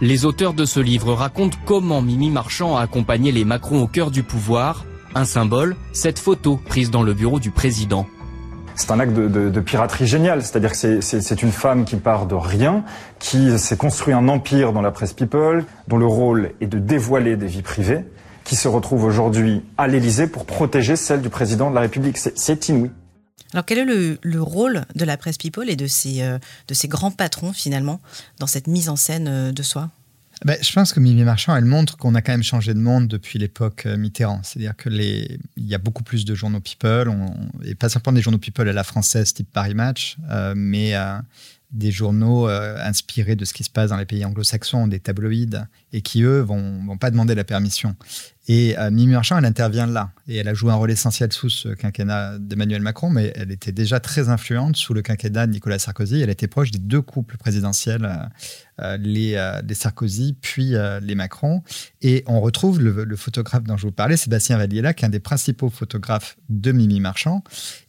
Les 0.00 0.24
auteurs 0.24 0.54
de 0.54 0.64
ce 0.64 0.78
livre 0.78 1.12
racontent 1.12 1.58
comment 1.66 2.02
Mimi 2.02 2.30
Marchand 2.30 2.76
a 2.76 2.82
accompagné 2.82 3.32
les 3.32 3.44
Macron 3.44 3.82
au 3.82 3.88
cœur 3.88 4.12
du 4.12 4.22
pouvoir. 4.22 4.84
Un 5.16 5.24
symbole, 5.24 5.74
cette 5.92 6.20
photo 6.20 6.60
prise 6.64 6.92
dans 6.92 7.02
le 7.02 7.14
bureau 7.14 7.40
du 7.40 7.50
président. 7.50 8.06
C'est 8.80 8.92
un 8.92 8.98
acte 9.00 9.12
de, 9.12 9.60
piraterie 9.60 10.06
génial, 10.06 10.42
c'est-à-dire 10.42 10.70
que 10.72 10.76
c'est- 11.02 11.42
une 11.42 11.52
femme 11.52 11.84
qui 11.84 11.96
part 11.96 12.24
de 12.24 12.34
rien, 12.34 12.82
qui 13.18 13.58
s'est 13.58 13.76
construit 13.76 14.14
un 14.14 14.26
empire 14.26 14.72
dans 14.72 14.80
la 14.80 14.90
presse 14.90 15.12
people, 15.12 15.66
dont 15.86 15.98
le 15.98 16.06
rôle 16.06 16.52
est 16.62 16.66
de 16.66 16.78
dévoiler 16.78 17.36
des 17.36 17.46
vies 17.46 17.60
privées, 17.60 18.06
qui 18.42 18.56
se 18.56 18.68
retrouve 18.68 19.04
aujourd'hui 19.04 19.62
à 19.76 19.86
l'Élysée 19.86 20.26
pour 20.26 20.46
protéger 20.46 20.96
celle 20.96 21.20
du 21.20 21.28
président 21.28 21.68
de 21.68 21.74
la 21.74 21.82
République. 21.82 22.16
C'est- 22.16 22.38
inouï. 22.70 22.90
Alors 23.52 23.66
quel 23.66 23.78
est 23.78 23.84
le, 23.84 24.18
le 24.22 24.42
rôle 24.42 24.86
de 24.94 25.04
la 25.04 25.18
presse 25.18 25.36
people 25.36 25.68
et 25.68 25.76
euh, 26.22 26.38
de 26.66 26.74
ces 26.74 26.88
grands 26.88 27.10
patrons 27.10 27.52
finalement 27.52 28.00
dans 28.38 28.46
cette 28.46 28.66
mise 28.66 28.88
en 28.88 28.96
scène 28.96 29.28
euh, 29.28 29.52
de 29.52 29.62
soi? 29.62 29.90
Ben, 30.44 30.56
Je 30.62 30.72
pense 30.72 30.92
que 30.92 31.00
Mimi 31.00 31.22
Marchand, 31.24 31.54
elle 31.56 31.64
montre 31.64 31.96
qu'on 31.96 32.14
a 32.14 32.22
quand 32.22 32.32
même 32.32 32.42
changé 32.42 32.74
de 32.74 32.78
monde 32.78 33.08
depuis 33.08 33.38
l'époque 33.38 33.86
euh, 33.86 33.96
Mitterrand. 33.96 34.40
C'est-à-dire 34.42 34.76
qu'il 34.76 35.38
y 35.56 35.74
a 35.74 35.78
beaucoup 35.78 36.02
plus 36.02 36.24
de 36.24 36.34
journaux 36.34 36.60
People, 36.60 37.12
et 37.64 37.74
pas 37.74 37.88
simplement 37.88 38.14
des 38.14 38.22
journaux 38.22 38.38
People 38.38 38.68
à 38.68 38.72
la 38.72 38.84
française 38.84 39.32
type 39.32 39.50
Paris 39.52 39.74
Match, 39.74 40.16
euh, 40.30 40.54
mais 40.56 40.94
euh, 40.94 41.18
des 41.72 41.90
journaux 41.90 42.48
inspirés 42.48 43.36
de 43.36 43.44
ce 43.44 43.52
qui 43.52 43.64
se 43.64 43.70
passe 43.70 43.90
dans 43.90 43.96
les 43.96 44.06
pays 44.06 44.24
anglo-saxons, 44.24 44.86
des 44.86 45.00
tabloïds, 45.00 45.64
et 45.92 46.02
qui, 46.02 46.22
eux, 46.22 46.40
vont, 46.40 46.84
vont 46.84 46.98
pas 46.98 47.10
demander 47.10 47.34
la 47.34 47.44
permission. 47.44 47.96
Et 48.52 48.76
euh, 48.78 48.90
Mimi 48.90 49.12
Marchand, 49.12 49.38
elle 49.38 49.44
intervient 49.44 49.86
là. 49.86 50.10
Et 50.26 50.36
elle 50.38 50.48
a 50.48 50.54
joué 50.54 50.72
un 50.72 50.74
rôle 50.74 50.90
essentiel 50.90 51.32
sous 51.32 51.50
ce 51.50 51.68
quinquennat 51.68 52.36
d'Emmanuel 52.40 52.82
Macron, 52.82 53.08
mais 53.08 53.32
elle 53.36 53.52
était 53.52 53.70
déjà 53.70 54.00
très 54.00 54.28
influente 54.28 54.74
sous 54.74 54.92
le 54.92 55.02
quinquennat 55.02 55.46
de 55.46 55.52
Nicolas 55.52 55.78
Sarkozy. 55.78 56.20
Elle 56.20 56.30
était 56.30 56.48
proche 56.48 56.72
des 56.72 56.80
deux 56.80 57.00
couples 57.00 57.36
présidentiels, 57.36 58.04
euh, 58.04 58.16
euh, 58.82 58.96
les, 58.96 59.60
les, 59.64 59.74
Sarkozy 59.74 60.36
puis 60.40 60.74
les 61.02 61.14
Macron. 61.14 61.62
Et 62.02 62.24
on 62.26 62.40
retrouve 62.40 62.80
le, 62.80 63.16
photographe 63.16 63.62
dont 63.62 63.76
je 63.76 63.86
vous 63.86 63.92
parlais, 63.92 64.16
Sébastien 64.16 64.58
Valliela, 64.58 64.94
qui 64.94 65.04
est 65.04 65.06
un 65.06 65.10
des 65.10 65.20
principaux 65.20 65.70
photographes 65.70 66.36
de 66.48 66.72
Mimi 66.72 66.98
Marchand. 66.98 67.44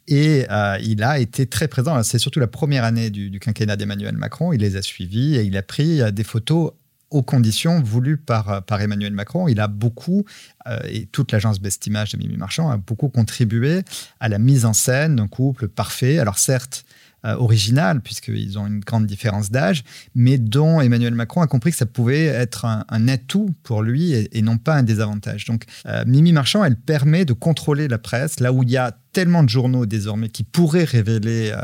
Et 0.08 0.46
il 0.82 1.02
a 1.02 1.18
été 1.18 1.46
très 1.46 1.68
présent. 1.68 2.02
C'est 2.02 2.18
surtout 2.18 2.40
la 2.40 2.46
première 2.46 2.84
année 2.84 3.10
du, 3.10 3.38
quinquennat 3.38 3.76
d'Emmanuel 3.76 4.16
Macron. 4.16 4.52
Il 4.52 4.60
les 4.60 4.76
a 4.76 4.82
suivis 4.82 5.36
et 5.36 5.42
il 5.42 5.56
a 5.56 5.62
pris 5.62 6.00
des 6.12 6.24
photos 6.24 6.72
aux 7.12 7.22
conditions 7.22 7.80
voulues 7.80 8.16
par, 8.16 8.64
par 8.64 8.80
Emmanuel 8.80 9.12
Macron. 9.12 9.46
Il 9.46 9.60
a 9.60 9.68
beaucoup, 9.68 10.24
euh, 10.66 10.78
et 10.88 11.06
toute 11.06 11.30
l'agence 11.32 11.60
Best 11.60 11.86
Image 11.86 12.12
de 12.12 12.18
Mimi 12.18 12.36
Marchand 12.36 12.70
a 12.70 12.78
beaucoup 12.78 13.08
contribué 13.08 13.82
à 14.18 14.28
la 14.28 14.38
mise 14.38 14.64
en 14.64 14.72
scène 14.72 15.16
d'un 15.16 15.28
couple 15.28 15.68
parfait. 15.68 16.18
Alors 16.18 16.38
certes, 16.38 16.84
euh, 17.24 17.36
original, 17.36 18.00
puisqu'ils 18.00 18.58
ont 18.58 18.66
une 18.66 18.80
grande 18.80 19.06
différence 19.06 19.50
d'âge, 19.50 19.84
mais 20.14 20.38
dont 20.38 20.80
Emmanuel 20.80 21.14
Macron 21.14 21.40
a 21.40 21.46
compris 21.46 21.70
que 21.70 21.76
ça 21.76 21.86
pouvait 21.86 22.24
être 22.24 22.64
un, 22.64 23.08
atout 23.08 23.54
pour 23.62 23.82
lui 23.82 24.12
et, 24.12 24.42
non 24.42 24.58
pas 24.58 24.74
un 24.74 24.82
désavantage. 24.82 25.44
Donc 25.44 25.64
euh, 25.86 26.02
Mimi 26.04 26.32
Marchand, 26.32 26.64
elle 26.64 26.74
permet 26.74 27.24
de 27.24 27.32
contrôler 27.32 27.86
la 27.86 27.98
presse 27.98 28.40
là 28.40 28.52
où 28.52 28.64
il 28.64 28.70
y 28.70 28.76
a 28.76 28.96
tellement 29.12 29.42
de 29.42 29.48
journaux 29.48 29.86
désormais 29.86 30.28
qui 30.28 30.42
pourraient 30.42 30.84
révéler 30.84 31.52
euh, 31.52 31.62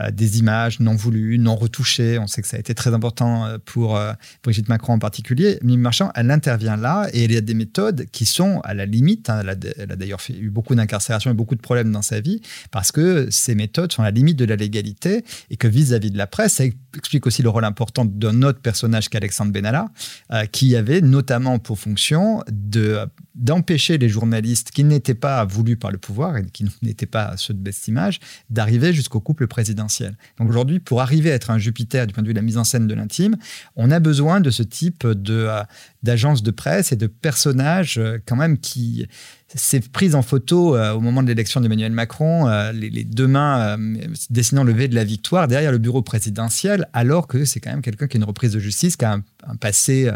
euh, 0.00 0.10
des 0.10 0.38
images 0.38 0.80
non 0.80 0.94
voulues, 0.94 1.38
non 1.38 1.54
retouchées. 1.54 2.18
On 2.18 2.26
sait 2.26 2.42
que 2.42 2.48
ça 2.48 2.56
a 2.56 2.60
été 2.60 2.74
très 2.74 2.94
important 2.94 3.46
euh, 3.46 3.58
pour 3.64 3.98
Brigitte 4.42 4.68
Macron 4.68 4.94
en 4.94 4.98
particulier. 4.98 5.58
Mimi 5.62 5.82
Marchand, 5.82 6.10
elle 6.14 6.30
intervient 6.30 6.76
là 6.76 7.08
et 7.12 7.24
il 7.24 7.32
y 7.32 7.36
a 7.36 7.40
des 7.40 7.54
méthodes 7.54 8.06
qui 8.10 8.26
sont 8.26 8.60
à 8.64 8.74
la 8.74 8.86
limite. 8.86 9.30
Hein. 9.30 9.42
elle 9.42 9.90
a, 9.90 9.96
d'ailleurs 9.96 10.20
eu 10.28 10.50
beaucoup 10.50 10.74
d'incarcération 10.74 11.30
et 11.30 11.34
beaucoup 11.34 11.54
de 11.54 11.60
problèmes 11.60 11.92
dans 11.92 12.02
sa 12.02 12.20
vie 12.20 12.40
parce 12.70 12.92
que 12.92 13.28
ces 13.30 13.54
méthodes 13.54 13.92
sont 13.92 14.02
à 14.02 14.06
la 14.06 14.10
limite 14.10 14.38
de 14.38 14.44
la 14.44 14.56
légalité 14.56 15.24
et 15.50 15.56
que 15.56 15.68
vis-à-vis 15.68 16.10
de 16.10 16.18
la 16.18 16.26
presse, 16.26 16.54
ça 16.54 16.64
explique 16.98 17.26
aussi 17.26 17.42
le 17.42 17.48
rôle 17.48 17.64
important 17.64 18.04
d'un 18.04 18.42
autre 18.42 18.60
personnage 18.60 19.08
qu'Alexandre 19.08 19.52
Benalla, 19.52 19.88
qui 20.52 20.76
avait 20.76 21.00
notamment 21.00 21.58
pour 21.58 21.78
fonction 21.78 22.42
de 22.50 23.06
d'empêcher 23.38 23.98
les 23.98 24.08
journalistes 24.08 24.72
qui 24.72 24.82
n'étaient 24.82 25.14
pas 25.14 25.44
voulus 25.44 25.76
par 25.76 25.92
le 25.92 25.98
pouvoir 25.98 26.36
et 26.36 26.44
qui 26.46 26.64
n'étaient 26.82 27.06
pas 27.06 27.36
ceux 27.36 27.54
de 27.54 27.60
Best 27.60 27.86
Image 27.86 28.18
d'arriver 28.50 28.92
jusqu'au 28.92 29.20
couple 29.20 29.46
présidentiel. 29.46 30.16
Donc 30.38 30.48
aujourd'hui, 30.48 30.80
pour 30.80 31.00
arriver 31.00 31.30
à 31.30 31.34
être 31.34 31.50
un 31.50 31.58
Jupiter 31.58 32.06
du 32.06 32.14
point 32.14 32.22
de 32.22 32.28
vue 32.28 32.34
de 32.34 32.38
la 32.38 32.42
mise 32.42 32.58
en 32.58 32.64
scène 32.64 32.88
de 32.88 32.94
l'intime, 32.94 33.36
on 33.76 33.92
a 33.92 34.00
besoin 34.00 34.40
de 34.40 34.50
ce 34.50 34.64
type 34.64 35.06
de 35.06 35.34
euh, 35.34 35.62
d'agences 36.02 36.42
de 36.42 36.50
presse 36.50 36.90
et 36.90 36.96
de 36.96 37.06
personnages 37.06 37.98
euh, 37.98 38.18
quand 38.26 38.36
même 38.36 38.58
qui 38.58 39.06
s'est 39.54 39.80
prise 39.80 40.14
en 40.14 40.22
photo 40.22 40.76
euh, 40.76 40.92
au 40.92 41.00
moment 41.00 41.22
de 41.22 41.28
l'élection 41.28 41.60
d'Emmanuel 41.60 41.92
Macron, 41.92 42.48
les, 42.72 43.04
deux 43.04 43.26
mains 43.26 43.78
dessinant 44.30 44.64
le 44.64 44.72
V 44.72 44.88
de 44.88 44.94
la 44.94 45.04
victoire 45.04 45.48
derrière 45.48 45.72
le 45.72 45.78
bureau 45.78 46.02
présidentiel, 46.02 46.88
alors 46.92 47.26
que 47.26 47.44
c'est 47.44 47.60
quand 47.60 47.70
même 47.70 47.82
quelqu'un 47.82 48.06
qui 48.06 48.16
a 48.16 48.18
une 48.18 48.24
reprise 48.24 48.52
de 48.52 48.58
justice, 48.58 48.96
qui 48.96 49.04
a 49.04 49.14
un, 49.46 49.56
passé 49.56 50.10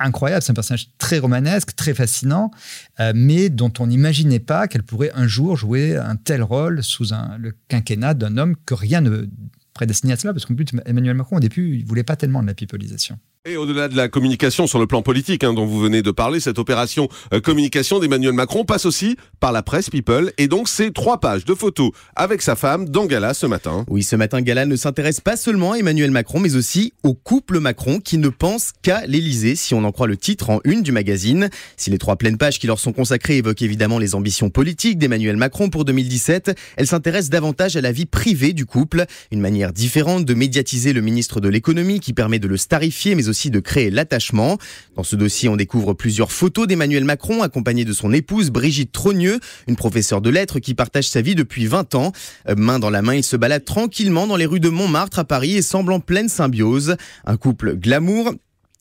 incroyable. 0.00 0.42
C'est 0.42 0.50
un 0.50 0.54
personnage 0.54 0.88
très 0.98 1.18
romanesque, 1.18 1.76
très 1.76 1.94
fascinant, 1.94 2.50
euh, 2.98 3.12
mais 3.14 3.48
dont 3.48 3.72
on 3.78 3.86
n'imaginait 3.86 4.40
pas 4.40 4.66
qu'elle 4.66 4.82
pourrait 4.82 5.12
un 5.14 5.26
jour 5.26 5.56
jouer 5.56 5.96
un 5.96 6.16
tel 6.16 6.42
rôle 6.42 6.82
sous 6.82 7.14
un, 7.14 7.36
le 7.38 7.54
quinquennat 7.68 8.14
d'un 8.14 8.36
homme 8.38 8.56
que 8.66 8.74
rien 8.74 9.00
ne 9.00 9.26
prédestinait 9.74 10.14
à 10.14 10.16
cela, 10.16 10.32
parce 10.32 10.46
qu'en 10.46 10.54
plus, 10.54 10.66
Emmanuel 10.86 11.16
Macron, 11.16 11.36
au 11.36 11.40
début, 11.40 11.76
il 11.76 11.84
voulait 11.84 12.02
pas 12.02 12.16
tellement 12.16 12.42
de 12.42 12.46
la 12.46 12.54
pipolisation. 12.54 13.18
Et 13.46 13.56
au-delà 13.56 13.88
de 13.88 13.96
la 13.96 14.08
communication 14.08 14.66
sur 14.66 14.78
le 14.78 14.86
plan 14.86 15.00
politique 15.00 15.44
hein, 15.44 15.54
dont 15.54 15.64
vous 15.64 15.80
venez 15.80 16.02
de 16.02 16.10
parler, 16.10 16.40
cette 16.40 16.58
opération 16.58 17.08
euh, 17.32 17.40
communication 17.40 17.98
d'Emmanuel 17.98 18.34
Macron 18.34 18.66
passe 18.66 18.84
aussi 18.84 19.16
par 19.40 19.50
la 19.50 19.62
presse 19.62 19.88
People 19.88 20.30
et 20.36 20.46
donc 20.46 20.68
c'est 20.68 20.92
trois 20.92 21.20
pages 21.20 21.46
de 21.46 21.54
photos 21.54 21.90
avec 22.14 22.42
sa 22.42 22.54
femme 22.54 22.90
dans 22.90 23.06
Gala 23.06 23.32
ce 23.32 23.46
matin. 23.46 23.86
Oui, 23.88 24.02
ce 24.02 24.14
matin 24.14 24.42
Gala 24.42 24.66
ne 24.66 24.76
s'intéresse 24.76 25.22
pas 25.22 25.38
seulement 25.38 25.72
à 25.72 25.78
Emmanuel 25.78 26.10
Macron 26.10 26.38
mais 26.38 26.54
aussi 26.54 26.92
au 27.02 27.14
couple 27.14 27.60
Macron 27.60 27.98
qui 27.98 28.18
ne 28.18 28.28
pense 28.28 28.72
qu'à 28.82 29.06
l'Élysée 29.06 29.56
si 29.56 29.72
on 29.72 29.84
en 29.84 29.90
croit 29.90 30.06
le 30.06 30.18
titre 30.18 30.50
en 30.50 30.60
une 30.64 30.82
du 30.82 30.92
magazine. 30.92 31.48
Si 31.78 31.88
les 31.88 31.96
trois 31.96 32.16
pleines 32.16 32.36
pages 32.36 32.58
qui 32.58 32.66
leur 32.66 32.78
sont 32.78 32.92
consacrées 32.92 33.38
évoquent 33.38 33.62
évidemment 33.62 33.98
les 33.98 34.14
ambitions 34.14 34.50
politiques 34.50 34.98
d'Emmanuel 34.98 35.38
Macron 35.38 35.70
pour 35.70 35.86
2017, 35.86 36.54
elles 36.76 36.86
s'intéressent 36.86 37.30
davantage 37.30 37.74
à 37.74 37.80
la 37.80 37.90
vie 37.90 38.04
privée 38.04 38.52
du 38.52 38.66
couple, 38.66 39.06
une 39.32 39.40
manière 39.40 39.72
différente 39.72 40.26
de 40.26 40.34
médiatiser 40.34 40.92
le 40.92 41.00
ministre 41.00 41.40
de 41.40 41.48
l'économie 41.48 42.00
qui 42.00 42.12
permet 42.12 42.38
de 42.38 42.46
le 42.46 42.58
starifier 42.58 43.14
mais 43.14 43.29
aussi 43.30 43.50
de 43.50 43.60
créer 43.60 43.90
l'attachement. 43.90 44.58
Dans 44.96 45.02
ce 45.02 45.16
dossier, 45.16 45.48
on 45.48 45.56
découvre 45.56 45.94
plusieurs 45.94 46.32
photos 46.32 46.66
d'Emmanuel 46.66 47.04
Macron 47.04 47.42
accompagné 47.42 47.86
de 47.86 47.92
son 47.94 48.12
épouse 48.12 48.50
Brigitte 48.50 48.92
Trogneux, 48.92 49.40
une 49.66 49.76
professeure 49.76 50.20
de 50.20 50.28
lettres 50.28 50.58
qui 50.58 50.74
partage 50.74 51.08
sa 51.08 51.22
vie 51.22 51.34
depuis 51.34 51.66
20 51.66 51.94
ans. 51.94 52.12
Euh, 52.48 52.54
main 52.56 52.78
dans 52.78 52.90
la 52.90 53.00
main, 53.00 53.14
il 53.14 53.24
se 53.24 53.36
balade 53.36 53.64
tranquillement 53.64 54.26
dans 54.26 54.36
les 54.36 54.46
rues 54.46 54.60
de 54.60 54.68
Montmartre 54.68 55.20
à 55.20 55.24
Paris 55.24 55.56
et 55.56 55.62
semble 55.62 55.92
en 55.92 56.00
pleine 56.00 56.28
symbiose. 56.28 56.96
Un 57.24 57.36
couple 57.36 57.76
glamour 57.76 58.34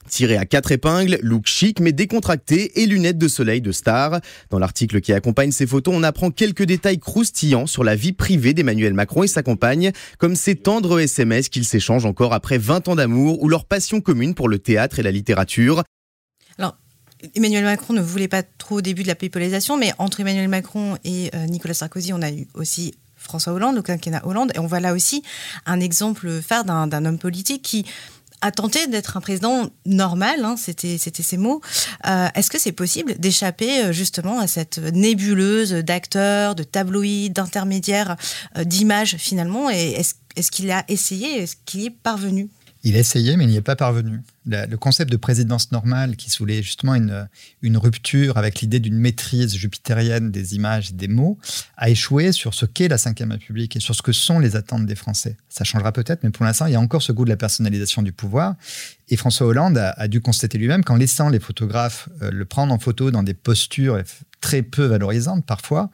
Tiré 0.09 0.37
à 0.37 0.45
quatre 0.45 0.71
épingles, 0.71 1.19
look 1.21 1.45
chic 1.45 1.79
mais 1.79 1.91
décontracté 1.91 2.81
et 2.81 2.85
lunettes 2.87 3.17
de 3.17 3.27
soleil 3.27 3.61
de 3.61 3.71
star. 3.71 4.19
Dans 4.49 4.59
l'article 4.59 5.01
qui 5.01 5.13
accompagne 5.13 5.51
ces 5.51 5.67
photos, 5.67 5.93
on 5.95 6.03
apprend 6.03 6.31
quelques 6.31 6.63
détails 6.63 6.99
croustillants 6.99 7.67
sur 7.67 7.83
la 7.83 7.95
vie 7.95 8.11
privée 8.11 8.53
d'Emmanuel 8.53 8.93
Macron 8.93 9.23
et 9.23 9.27
sa 9.27 9.43
compagne, 9.43 9.91
comme 10.17 10.35
ces 10.35 10.55
tendres 10.55 10.99
SMS 10.99 11.49
qu'ils 11.49 11.65
s'échangent 11.65 12.05
encore 12.05 12.33
après 12.33 12.57
20 12.57 12.87
ans 12.87 12.95
d'amour 12.95 13.41
ou 13.41 13.49
leur 13.49 13.65
passion 13.65 14.01
commune 14.01 14.33
pour 14.33 14.49
le 14.49 14.57
théâtre 14.57 14.99
et 14.99 15.03
la 15.03 15.11
littérature. 15.11 15.83
Alors, 16.57 16.75
Emmanuel 17.35 17.63
Macron 17.63 17.93
ne 17.93 18.01
voulait 18.01 18.27
pas 18.27 18.43
trop 18.43 18.77
au 18.77 18.81
début 18.81 19.03
de 19.03 19.07
la 19.07 19.15
paypalisation, 19.15 19.77
mais 19.77 19.93
entre 19.99 20.21
Emmanuel 20.21 20.47
Macron 20.47 20.97
et 21.03 21.29
euh, 21.35 21.45
Nicolas 21.45 21.73
Sarkozy, 21.73 22.13
on 22.13 22.21
a 22.21 22.31
eu 22.31 22.47
aussi 22.55 22.95
François 23.19 23.53
Hollande, 23.53 23.75
le 23.75 23.81
quinquennat 23.81 24.25
Hollande, 24.25 24.51
et 24.55 24.59
on 24.59 24.65
voit 24.65 24.79
là 24.79 24.93
aussi 24.93 25.21
un 25.65 25.79
exemple 25.81 26.41
phare 26.41 26.63
d'un 26.63 27.05
homme 27.05 27.19
politique 27.19 27.61
qui 27.61 27.85
a 28.41 28.51
tenté 28.51 28.87
d'être 28.87 29.17
un 29.17 29.21
président 29.21 29.69
normal, 29.85 30.43
hein, 30.43 30.55
c'était 30.57 30.97
ses 30.97 31.37
mots. 31.37 31.61
Euh, 32.07 32.27
est-ce 32.35 32.49
que 32.49 32.59
c'est 32.59 32.71
possible 32.71 33.17
d'échapper 33.19 33.85
euh, 33.85 33.91
justement 33.91 34.39
à 34.39 34.47
cette 34.47 34.77
nébuleuse 34.77 35.73
d'acteurs, 35.73 36.55
de 36.55 36.63
tabloïds, 36.63 37.29
d'intermédiaires, 37.29 38.15
euh, 38.57 38.63
d'images 38.63 39.17
finalement? 39.17 39.69
Et 39.69 40.01
est-ce 40.35 40.51
qu'il 40.51 40.71
a 40.71 40.83
essayé? 40.87 41.41
Est-ce 41.41 41.55
qu'il 41.65 41.85
est 41.85 41.89
parvenu? 41.89 42.49
Il 42.83 42.95
a 42.95 42.99
essayé, 42.99 43.35
mais 43.35 43.43
il 43.43 43.49
n'y 43.49 43.57
est 43.57 43.61
pas 43.61 43.75
parvenu. 43.75 44.21
Le 44.45 44.75
concept 44.75 45.11
de 45.11 45.17
présidence 45.17 45.71
normale, 45.71 46.15
qui 46.15 46.29
voulait 46.37 46.63
justement 46.63 46.95
une, 46.95 47.77
rupture 47.77 48.37
avec 48.37 48.61
l'idée 48.61 48.79
d'une 48.79 48.97
maîtrise 48.97 49.55
jupitérienne 49.55 50.31
des 50.31 50.55
images 50.55 50.91
et 50.91 50.93
des 50.93 51.07
mots, 51.07 51.37
a 51.77 51.89
échoué 51.89 52.31
sur 52.31 52.53
ce 52.53 52.65
qu'est 52.65 52.87
la 52.87 52.97
Ve 52.97 53.31
République 53.31 53.75
et 53.75 53.79
sur 53.79 53.95
ce 53.95 54.01
que 54.01 54.11
sont 54.11 54.39
les 54.39 54.55
attentes 54.55 54.85
des 54.85 54.95
Français. 54.95 55.37
Ça 55.49 55.63
changera 55.63 55.91
peut-être, 55.91 56.23
mais 56.23 56.31
pour 56.31 56.45
l'instant, 56.45 56.65
il 56.65 56.73
y 56.73 56.75
a 56.75 56.79
encore 56.79 57.01
ce 57.01 57.11
goût 57.11 57.25
de 57.25 57.29
la 57.29 57.37
personnalisation 57.37 58.01
du 58.01 58.11
pouvoir. 58.11 58.55
Et 59.09 59.17
François 59.17 59.47
Hollande 59.47 59.77
a, 59.77 60.07
dû 60.07 60.21
constater 60.21 60.57
lui-même 60.57 60.83
qu'en 60.83 60.95
laissant 60.95 61.29
les 61.29 61.39
photographes 61.39 62.09
euh, 62.21 62.31
le 62.31 62.45
prendre 62.45 62.73
en 62.73 62.79
photo 62.79 63.11
dans 63.11 63.23
des 63.23 63.33
postures 63.33 63.97
très 64.41 64.61
peu 64.61 64.85
valorisante 64.85 65.45
parfois, 65.45 65.89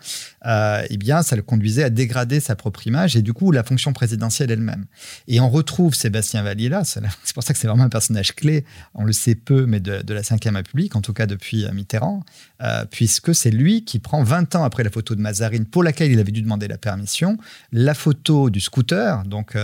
euh, 0.45 0.85
eh 0.89 0.97
bien, 0.97 1.23
ça 1.23 1.35
le 1.35 1.41
conduisait 1.41 1.83
à 1.83 1.89
dégrader 1.89 2.39
sa 2.39 2.55
propre 2.55 2.85
image 2.85 3.15
et 3.15 3.21
du 3.21 3.33
coup 3.33 3.51
la 3.51 3.63
fonction 3.63 3.93
présidentielle 3.93 4.51
elle-même. 4.51 4.85
Et 5.27 5.39
on 5.39 5.49
retrouve 5.49 5.95
Sébastien 5.95 6.43
Valli 6.43 6.65
c'est 6.83 7.33
pour 7.33 7.43
ça 7.43 7.53
que 7.53 7.59
c'est 7.59 7.67
vraiment 7.67 7.83
un 7.83 7.89
personnage 7.89 8.33
clé, 8.35 8.65
on 8.93 9.03
le 9.03 9.13
sait 9.13 9.35
peu, 9.35 9.65
mais 9.65 9.79
de, 9.79 10.13
la 10.13 10.21
Ve 10.21 10.55
République, 10.55 10.95
en 10.95 11.01
tout 11.01 11.13
cas 11.13 11.25
depuis 11.25 11.65
euh, 11.65 11.71
Mitterrand, 11.71 12.23
euh, 12.61 12.85
puisque 12.89 13.33
c'est 13.33 13.51
lui 13.51 13.83
qui 13.83 13.99
prend 13.99 14.23
20 14.23 14.55
ans 14.55 14.63
après 14.63 14.83
la 14.83 14.89
photo 14.89 15.15
de 15.15 15.21
Mazarine, 15.21 15.65
pour 15.65 15.83
laquelle 15.83 16.11
il 16.11 16.19
avait 16.19 16.31
dû 16.31 16.41
demander 16.41 16.67
la 16.67 16.77
permission, 16.77 17.37
la 17.71 17.93
photo 17.93 18.49
du 18.49 18.59
scooter, 18.59 19.23
donc 19.23 19.57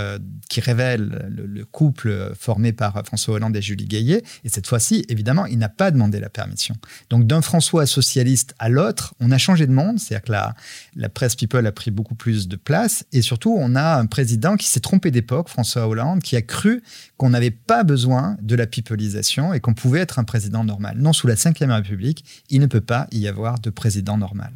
qui 0.49 0.61
révèle 0.61 1.29
le, 1.29 1.65
couple 1.65 2.33
formé 2.37 2.73
par 2.73 3.01
François 3.05 3.35
Hollande 3.35 3.55
et 3.55 3.61
Julie 3.61 3.85
Gaillet, 3.85 4.23
et 4.43 4.49
cette 4.49 4.67
fois-ci, 4.67 5.05
évidemment, 5.09 5.45
il 5.45 5.57
n'a 5.57 5.69
pas 5.69 5.91
demandé 5.91 6.19
la 6.19 6.29
permission. 6.29 6.75
Donc 7.09 7.27
d'un 7.27 7.41
François 7.41 7.85
socialiste 7.85 8.55
à 8.59 8.69
l'autre, 8.69 9.13
on 9.19 9.31
a 9.31 9.37
changé 9.37 9.67
de 9.67 9.71
monde, 9.71 9.99
c'est-à-dire 9.99 10.23
que 10.23 10.31
la 10.95 11.09
presse 11.09 11.35
people 11.35 11.65
a 11.65 11.71
pris 11.71 11.91
beaucoup 11.91 12.15
plus 12.15 12.47
de 12.47 12.55
place, 12.55 13.05
et 13.11 13.21
surtout, 13.21 13.55
on 13.57 13.75
a 13.75 13.95
un 13.95 14.05
président 14.05 14.57
qui 14.57 14.67
s'est 14.67 14.79
trompé 14.79 15.11
d'époque, 15.11 15.49
François 15.49 15.87
Hollande, 15.87 16.21
qui 16.21 16.35
a 16.35 16.41
cru 16.41 16.83
qu'on 17.21 17.29
n'avait 17.29 17.51
pas 17.51 17.83
besoin 17.83 18.35
de 18.41 18.55
la 18.55 18.65
pipelisation 18.65 19.53
et 19.53 19.59
qu'on 19.59 19.75
pouvait 19.75 19.99
être 19.99 20.17
un 20.17 20.23
président 20.23 20.63
normal. 20.63 20.95
Non, 20.97 21.13
sous 21.13 21.27
la 21.27 21.35
Ve 21.35 21.69
République, 21.69 22.25
il 22.49 22.59
ne 22.59 22.65
peut 22.65 22.81
pas 22.81 23.05
y 23.11 23.27
avoir 23.27 23.59
de 23.59 23.69
président 23.69 24.17
normal. 24.17 24.51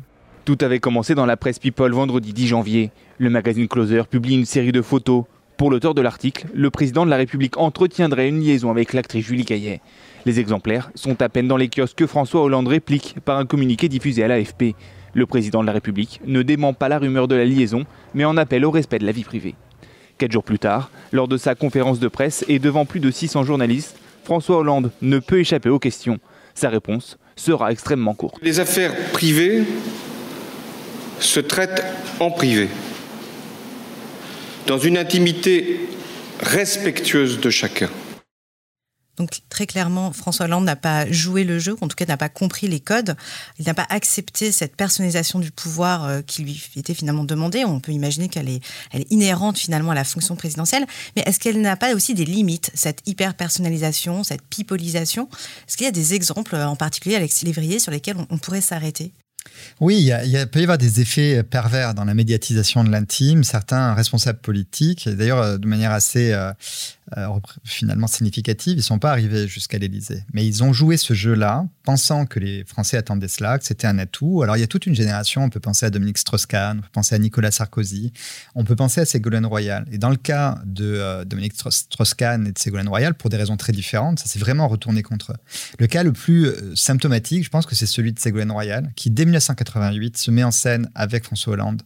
Tout 0.45 0.57
avait 0.62 0.79
commencé 0.79 1.13
dans 1.13 1.27
la 1.27 1.38
presse 1.38 1.60
People 1.60 1.91
vendredi 1.91 2.34
10 2.34 2.48
janvier. 2.48 2.89
Le 3.19 3.29
magazine 3.29 3.67
Closer 3.67 4.01
publie 4.10 4.34
une 4.34 4.45
série 4.45 4.72
de 4.72 4.81
photos 4.81 5.25
Pour 5.57 5.69
l'auteur 5.69 5.93
de 5.93 6.01
l'article, 6.01 6.48
le 6.55 6.72
président 6.72 7.05
de 7.05 7.12
la 7.12 7.17
République 7.17 7.55
entretiendrait 7.60 8.29
une 8.29 8.39
liaison 8.39 8.72
avec 8.72 8.93
l'actrice 8.93 9.27
Julie 9.27 9.45
Caillet. 9.45 9.79
Les 10.25 10.39
exemplaires 10.39 10.89
sont 10.95 11.22
à 11.22 11.29
peine 11.29 11.48
dans 11.48 11.57
les 11.57 11.69
kiosques 11.69 12.00
que 12.00 12.07
François 12.07 12.41
Hollande 12.41 12.67
réplique 12.67 13.17
par 13.24 13.38
un 13.38 13.45
communiqué 13.45 13.89
diffusé 13.89 14.24
à 14.24 14.27
l'AFP. 14.27 14.74
Le 15.13 15.27
président 15.27 15.62
de 15.62 15.67
la 15.67 15.74
République 15.74 16.19
ne 16.25 16.41
dément 16.41 16.74
pas 16.74 16.89
la 16.89 16.98
rumeur 16.98 17.27
de 17.27 17.36
la 17.36 17.45
liaison, 17.45 17.86
mais 18.15 18.25
en 18.25 18.38
appelle 18.38 18.65
au 18.65 18.72
respect 18.72 18.98
de 18.98 19.05
la 19.05 19.12
vie 19.12 19.24
privée. 19.24 19.53
Quatre 20.17 20.31
jours 20.31 20.43
plus 20.43 20.60
tard, 20.60 20.91
lors 21.12 21.27
de 21.27 21.38
sa 21.38 21.55
conférence 21.55 22.00
de 22.00 22.07
presse 22.07 22.45
et 22.48 22.60
devant 22.60 22.86
plus 22.86 23.00
de 23.00 23.12
600 23.12 23.43
journalistes, 23.43 23.98
François 24.24 24.57
Hollande 24.57 24.91
ne 25.01 25.19
peut 25.19 25.39
échapper 25.39 25.69
aux 25.69 25.79
questions. 25.79 26.19
Sa 26.53 26.69
réponse 26.69 27.17
sera 27.36 27.72
extrêmement 27.72 28.13
courte. 28.13 28.38
Les 28.41 28.60
affaires 28.62 28.95
privées 29.12 29.63
se 31.19 31.39
traitent 31.39 31.84
en 32.19 32.31
privé, 32.31 32.69
dans 34.67 34.77
une 34.77 34.98
intimité 34.98 35.81
respectueuse 36.41 37.39
de 37.39 37.50
chacun. 37.50 37.89
Donc 39.17 39.39
très 39.50 39.65
clairement, 39.65 40.12
François 40.12 40.45
Hollande 40.45 40.65
n'a 40.65 40.75
pas 40.75 41.10
joué 41.12 41.43
le 41.43 41.60
jeu, 41.60 41.75
en 41.81 41.88
tout 41.88 41.95
cas 41.95 42.05
n'a 42.05 42.17
pas 42.17 42.29
compris 42.29 42.67
les 42.67 42.79
codes. 42.79 43.15
Il 43.60 43.65
n'a 43.65 43.74
pas 43.74 43.86
accepté 43.89 44.51
cette 44.51 44.75
personnalisation 44.75 45.39
du 45.39 45.51
pouvoir 45.51 46.05
euh, 46.05 46.22
qui 46.22 46.43
lui 46.43 46.62
était 46.75 46.93
finalement 46.93 47.24
demandée. 47.24 47.65
On 47.65 47.79
peut 47.79 47.91
imaginer 47.91 48.29
qu'elle 48.29 48.50
est, 48.50 48.62
inhérente 49.10 49.57
finalement 49.57 49.91
à 49.91 49.95
la 49.95 50.03
fonction 50.03 50.36
présidentielle. 50.36 50.86
Mais 51.15 51.24
est-ce 51.25 51.39
qu'elle 51.39 51.62
n'a 51.62 51.75
pas 51.75 51.93
aussi 51.93 52.13
des 52.13 52.25
limites, 52.25 52.72
cette 52.74 53.01
hyper-personnalisation, 53.05 54.24
cette 54.24 54.41
pipolisation? 54.41 55.29
Est-ce 55.67 55.77
qu'il 55.77 55.86
y 55.86 55.89
a 55.89 55.91
des 55.91 56.13
exemples 56.13 56.55
en 56.55 56.75
particulier, 56.75 57.15
Alexis 57.15 57.45
Lévrier, 57.45 57.79
sur 57.79 57.91
lesquels 57.91 58.17
on 58.29 58.38
pourrait 58.38 58.62
s'arrêter? 58.62 59.12
Oui, 59.79 59.98
il, 59.98 60.29
y 60.29 60.38
a, 60.38 60.48
peut 60.48 60.60
y 60.60 60.63
avoir 60.63 60.77
des 60.77 61.01
effets 61.01 61.43
pervers 61.43 61.93
dans 61.93 62.05
la 62.05 62.13
médiatisation 62.13 62.84
de 62.84 62.89
l'intime. 62.89 63.43
Certains 63.43 63.93
responsables 63.93 64.39
politiques, 64.39 65.10
d'ailleurs 65.10 65.39
euh, 65.39 65.57
de 65.57 65.67
manière 65.67 65.91
assez 65.91 66.31
euh, 66.31 66.51
euh, 66.51 66.53
finalement 67.63 68.07
significative, 68.07 68.74
ils 68.74 68.77
ne 68.77 68.81
sont 68.81 69.00
pas 69.00 69.12
arrivés 69.12 69.47
jusqu'à 69.47 69.77
l'Élysée. 69.77 70.24
Mais 70.33 70.45
ils 70.45 70.63
ont 70.63 70.74
joué 70.74 70.97
ce 70.97 71.13
jeu-là, 71.13 71.65
pensant 71.83 72.25
que 72.25 72.39
les 72.39 72.63
Français 72.65 72.97
attendaient 72.97 73.27
cela, 73.27 73.59
que 73.59 73.65
c'était 73.65 73.88
un 73.88 74.00
atout. 74.00 74.41
Alors 74.41 74.57
il 74.57 74.59
y 74.59 74.63
a 74.63 74.67
toute 74.67 74.85
une 74.85 74.95
génération, 74.95 75.43
on 75.43 75.50
peut 75.50 75.59
penser 75.59 75.85
à 75.85 75.89
Dominique 75.89 76.17
Strauss-Kahn, 76.17 76.79
on 76.79 76.81
peut 76.81 76.89
penser 76.91 77.15
à 77.15 77.19
Nicolas 77.19 77.51
Sarkozy, 77.51 78.12
on 78.55 78.63
peut 78.63 78.75
penser 78.75 79.01
à 79.01 79.05
Ségolène 79.05 79.45
Royal. 79.45 79.85
Et 79.91 79.97
dans 79.97 80.09
le 80.09 80.15
cas 80.15 80.59
de 80.65 81.24
Dominique 81.25 81.53
Strauss-Kahn 81.55 82.47
et 82.47 82.51
de 82.51 82.57
Ségolène 82.57 82.89
Royal, 82.89 83.13
pour 83.13 83.29
des 83.29 83.38
raisons 83.38 83.57
très 83.57 83.74
différentes, 83.74 84.19
ça 84.19 84.25
s'est 84.25 84.39
vraiment 84.39 84.67
retourné 84.67 85.03
contre 85.03 85.33
eux. 85.33 85.38
Le 85.79 85.88
cas 85.88 86.03
le 86.03 86.12
plus 86.12 86.51
symptomatique, 86.75 87.43
je 87.43 87.50
pense 87.50 87.65
que 87.65 87.75
c'est 87.75 87.85
celui 87.85 88.13
de 88.13 88.19
Ségolène 88.19 88.51
Royal, 88.51 88.91
qui 88.95 89.12
dès 89.12 89.25
1988 89.25 90.17
se 90.17 90.31
met 90.31 90.43
en 90.43 90.51
scène 90.51 90.89
avec 90.95 91.24
François 91.24 91.53
Hollande 91.53 91.81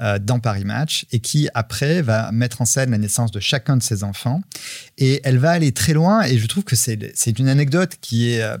euh, 0.00 0.18
dans 0.18 0.40
Paris 0.40 0.64
Match 0.64 1.06
et 1.10 1.20
qui 1.20 1.48
après 1.54 2.02
va 2.02 2.30
mettre 2.32 2.60
en 2.60 2.64
scène 2.64 2.90
la 2.90 2.98
naissance 2.98 3.30
de 3.30 3.40
chacun 3.40 3.76
de 3.76 3.82
ses 3.82 4.04
enfants. 4.04 4.42
Et 4.96 5.20
elle 5.24 5.38
va 5.38 5.50
aller 5.50 5.72
très 5.72 5.92
loin 5.92 6.22
et 6.22 6.38
je 6.38 6.46
trouve 6.46 6.64
que 6.64 6.76
c'est 6.76 7.38
une 7.38 7.48
anecdote 7.48 7.96
qui 8.00 8.32
est 8.32 8.42
euh, 8.42 8.56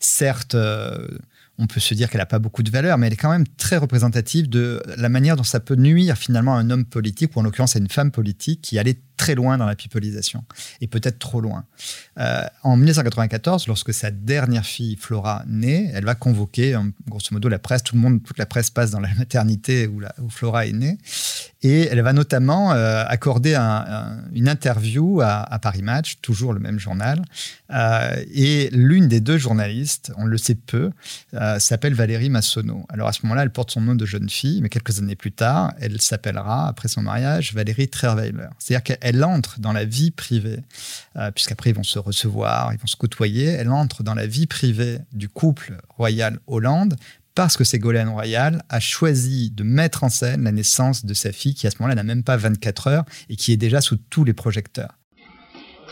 certes... 0.00 0.54
Euh, 0.54 1.06
on 1.60 1.66
peut 1.66 1.80
se 1.80 1.92
dire 1.92 2.08
qu'elle 2.08 2.20
n'a 2.20 2.26
pas 2.26 2.38
beaucoup 2.38 2.62
de 2.62 2.70
valeur, 2.70 2.98
mais 2.98 3.08
elle 3.08 3.14
est 3.14 3.16
quand 3.16 3.32
même 3.32 3.46
très 3.56 3.78
représentative 3.78 4.48
de 4.48 4.80
la 4.96 5.08
manière 5.08 5.34
dont 5.34 5.42
ça 5.42 5.58
peut 5.58 5.74
nuire 5.74 6.16
finalement 6.16 6.56
à 6.56 6.60
un 6.60 6.70
homme 6.70 6.84
politique, 6.84 7.34
ou 7.34 7.40
en 7.40 7.42
l'occurrence 7.42 7.74
à 7.74 7.80
une 7.80 7.88
femme 7.88 8.12
politique, 8.12 8.62
qui 8.62 8.78
allait 8.78 9.00
très 9.18 9.34
loin 9.34 9.58
dans 9.58 9.66
la 9.66 9.76
pipolisation, 9.76 10.44
et 10.80 10.86
peut-être 10.86 11.18
trop 11.18 11.42
loin. 11.42 11.64
Euh, 12.18 12.42
en 12.62 12.76
1994, 12.76 13.66
lorsque 13.66 13.92
sa 13.92 14.10
dernière 14.10 14.64
fille, 14.64 14.96
Flora, 14.96 15.44
naît, 15.46 15.90
elle 15.92 16.04
va 16.04 16.14
convoquer, 16.14 16.78
grosso 17.06 17.28
modo, 17.32 17.48
la 17.48 17.58
presse, 17.58 17.82
tout 17.82 17.96
le 17.96 18.00
monde, 18.00 18.22
toute 18.22 18.38
la 18.38 18.46
presse 18.46 18.70
passe 18.70 18.90
dans 18.90 19.00
la 19.00 19.12
maternité 19.18 19.86
où, 19.86 20.00
Flora 20.30 20.66
est 20.66 20.72
née, 20.72 20.96
et 21.62 21.88
elle 21.88 22.00
va 22.00 22.12
notamment 22.12 22.72
euh, 22.72 23.04
accorder 23.06 23.56
une 24.32 24.48
interview 24.48 25.20
à, 25.20 25.58
Paris 25.60 25.82
Match, 25.82 26.18
toujours 26.22 26.52
le 26.52 26.60
même 26.60 26.78
journal, 26.78 27.20
euh, 27.72 28.24
et 28.32 28.70
l'une 28.72 29.08
des 29.08 29.20
deux 29.20 29.38
journalistes, 29.38 30.12
on 30.16 30.24
le 30.24 30.38
sait 30.38 30.54
peu, 30.54 30.90
s'appelle 31.58 31.94
Valérie 31.94 32.30
Massonneau. 32.30 32.86
Alors 32.88 33.08
à 33.08 33.12
ce 33.12 33.20
moment-là, 33.24 33.42
elle 33.42 33.50
porte 33.50 33.72
son 33.72 33.80
nom 33.80 33.94
de 33.94 34.06
jeune 34.06 34.30
fille, 34.30 34.62
mais 34.62 34.68
quelques 34.68 34.98
années 35.00 35.16
plus 35.16 35.32
tard, 35.32 35.72
elle 35.80 36.00
s'appellera, 36.00 36.68
après 36.68 36.88
son 36.88 37.02
mariage, 37.02 37.52
Valérie 37.52 37.88
Trierweiler. 37.88 38.48
C'est-à-dire 38.58 38.82
qu'elle 38.82 39.07
elle 39.08 39.24
entre 39.24 39.60
dans 39.60 39.72
la 39.72 39.84
vie 39.84 40.10
privée, 40.10 40.60
euh, 41.16 41.30
puisqu'après 41.30 41.70
ils 41.70 41.76
vont 41.76 41.82
se 41.82 41.98
recevoir, 41.98 42.72
ils 42.72 42.78
vont 42.78 42.86
se 42.86 42.96
côtoyer, 42.96 43.46
elle 43.46 43.70
entre 43.70 44.02
dans 44.02 44.14
la 44.14 44.26
vie 44.26 44.46
privée 44.46 44.98
du 45.12 45.28
couple 45.28 45.78
royal 45.88 46.38
Hollande 46.46 46.96
parce 47.34 47.56
que 47.56 47.62
Ségolène 47.62 48.08
Royal 48.08 48.64
a 48.68 48.80
choisi 48.80 49.52
de 49.52 49.62
mettre 49.62 50.02
en 50.02 50.08
scène 50.08 50.42
la 50.42 50.50
naissance 50.50 51.04
de 51.04 51.14
sa 51.14 51.30
fille 51.30 51.54
qui 51.54 51.68
à 51.68 51.70
ce 51.70 51.76
moment-là 51.78 51.94
n'a 51.94 52.02
même 52.02 52.24
pas 52.24 52.36
24 52.36 52.88
heures 52.88 53.04
et 53.28 53.36
qui 53.36 53.52
est 53.52 53.56
déjà 53.56 53.80
sous 53.80 53.96
tous 54.10 54.24
les 54.24 54.32
projecteurs. 54.32 54.94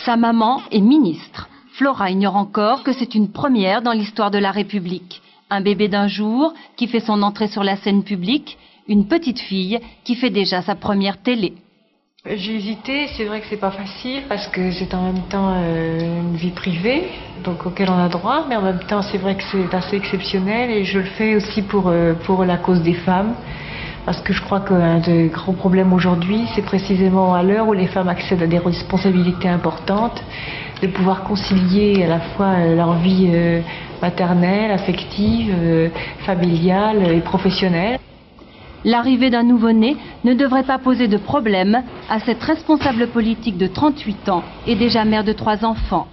Sa 0.05 0.17
maman 0.17 0.61
est 0.73 0.81
ministre. 0.81 1.49
Flora 1.79 2.11
ignore 2.11 2.35
encore 2.35 2.83
que 2.83 2.93
c'est 2.93 3.15
une 3.15 3.31
première 3.31 3.81
dans 3.81 3.93
l'histoire 3.93 4.33
de 4.33 4.39
la 4.39 4.51
République. 4.51 5.23
Un 5.49 5.61
bébé 5.61 5.87
d'un 5.87 6.09
jour 6.09 6.53
qui 6.77 6.89
fait 6.89 6.99
son 6.99 7.23
entrée 7.23 7.47
sur 7.47 7.63
la 7.63 7.77
scène 7.77 8.03
publique, 8.03 8.59
une 8.89 9.07
petite 9.07 9.39
fille 9.39 9.79
qui 10.05 10.17
fait 10.17 10.31
déjà 10.31 10.63
sa 10.63 10.75
première 10.75 11.23
télé. 11.23 11.55
J'ai 12.35 12.57
hésité, 12.57 13.07
c'est 13.17 13.25
vrai 13.25 13.41
que 13.41 13.47
c'est 13.49 13.57
pas 13.57 13.71
facile 13.71 14.25
parce 14.29 14.49
que 14.49 14.73
c'est 14.73 14.93
en 14.95 15.13
même 15.13 15.23
temps 15.29 15.55
euh, 15.55 16.01
une 16.01 16.35
vie 16.35 16.51
privée, 16.51 17.05
donc 17.45 17.65
auquel 17.65 17.89
on 17.89 17.97
a 17.97 18.09
droit, 18.09 18.47
mais 18.49 18.57
en 18.57 18.63
même 18.63 18.81
temps 18.81 19.01
c'est 19.01 19.19
vrai 19.19 19.37
que 19.37 19.45
c'est 19.53 19.73
assez 19.73 19.95
exceptionnel 19.97 20.69
et 20.73 20.83
je 20.83 20.99
le 20.99 21.05
fais 21.05 21.37
aussi 21.37 21.63
pour, 21.63 21.87
euh, 21.87 22.15
pour 22.15 22.45
la 22.45 22.57
cause 22.57 22.83
des 22.83 22.95
femmes. 22.95 23.35
Parce 24.07 24.21
que 24.23 24.33
je 24.33 24.43
crois 24.43 24.59
qu'un 24.59 24.99
des 24.99 25.29
grands 25.29 25.53
problèmes 25.53 25.93
aujourd'hui, 25.93 26.49
c'est 26.57 26.65
précisément 26.65 27.33
à 27.33 27.45
l'heure 27.45 27.69
où 27.69 27.73
les 27.75 27.87
femmes 27.87 28.09
accèdent 28.09 28.43
à 28.43 28.49
des 28.49 28.59
responsabilités 28.59 29.49
importantes, 29.49 30.21
de 30.83 30.89
pouvoir 30.89 31.23
concilier 31.23 32.03
à 32.03 32.09
la 32.09 32.21
fois 32.21 32.55
euh, 32.57 32.75
leur 32.75 32.95
vie 32.95 33.31
maternelle, 34.03 34.73
affective, 34.73 35.55
familiale 36.25 37.09
et 37.13 37.21
professionnelle. 37.21 37.99
L'arrivée 38.87 39.31
d'un 39.31 39.43
nouveau-né 39.43 39.97
ne 40.23 40.33
devrait 40.33 40.63
pas 40.63 40.79
poser 40.79 41.09
de 41.09 41.17
problème 41.17 41.83
à 42.09 42.21
cette 42.21 42.43
responsable 42.43 43.09
politique 43.09 43.59
de 43.59 43.67
38 43.67 44.29
ans 44.29 44.45
et 44.65 44.77
déjà 44.77 45.05
mère 45.05 45.25
de 45.25 45.33
trois 45.33 45.65
enfants. 45.65 46.07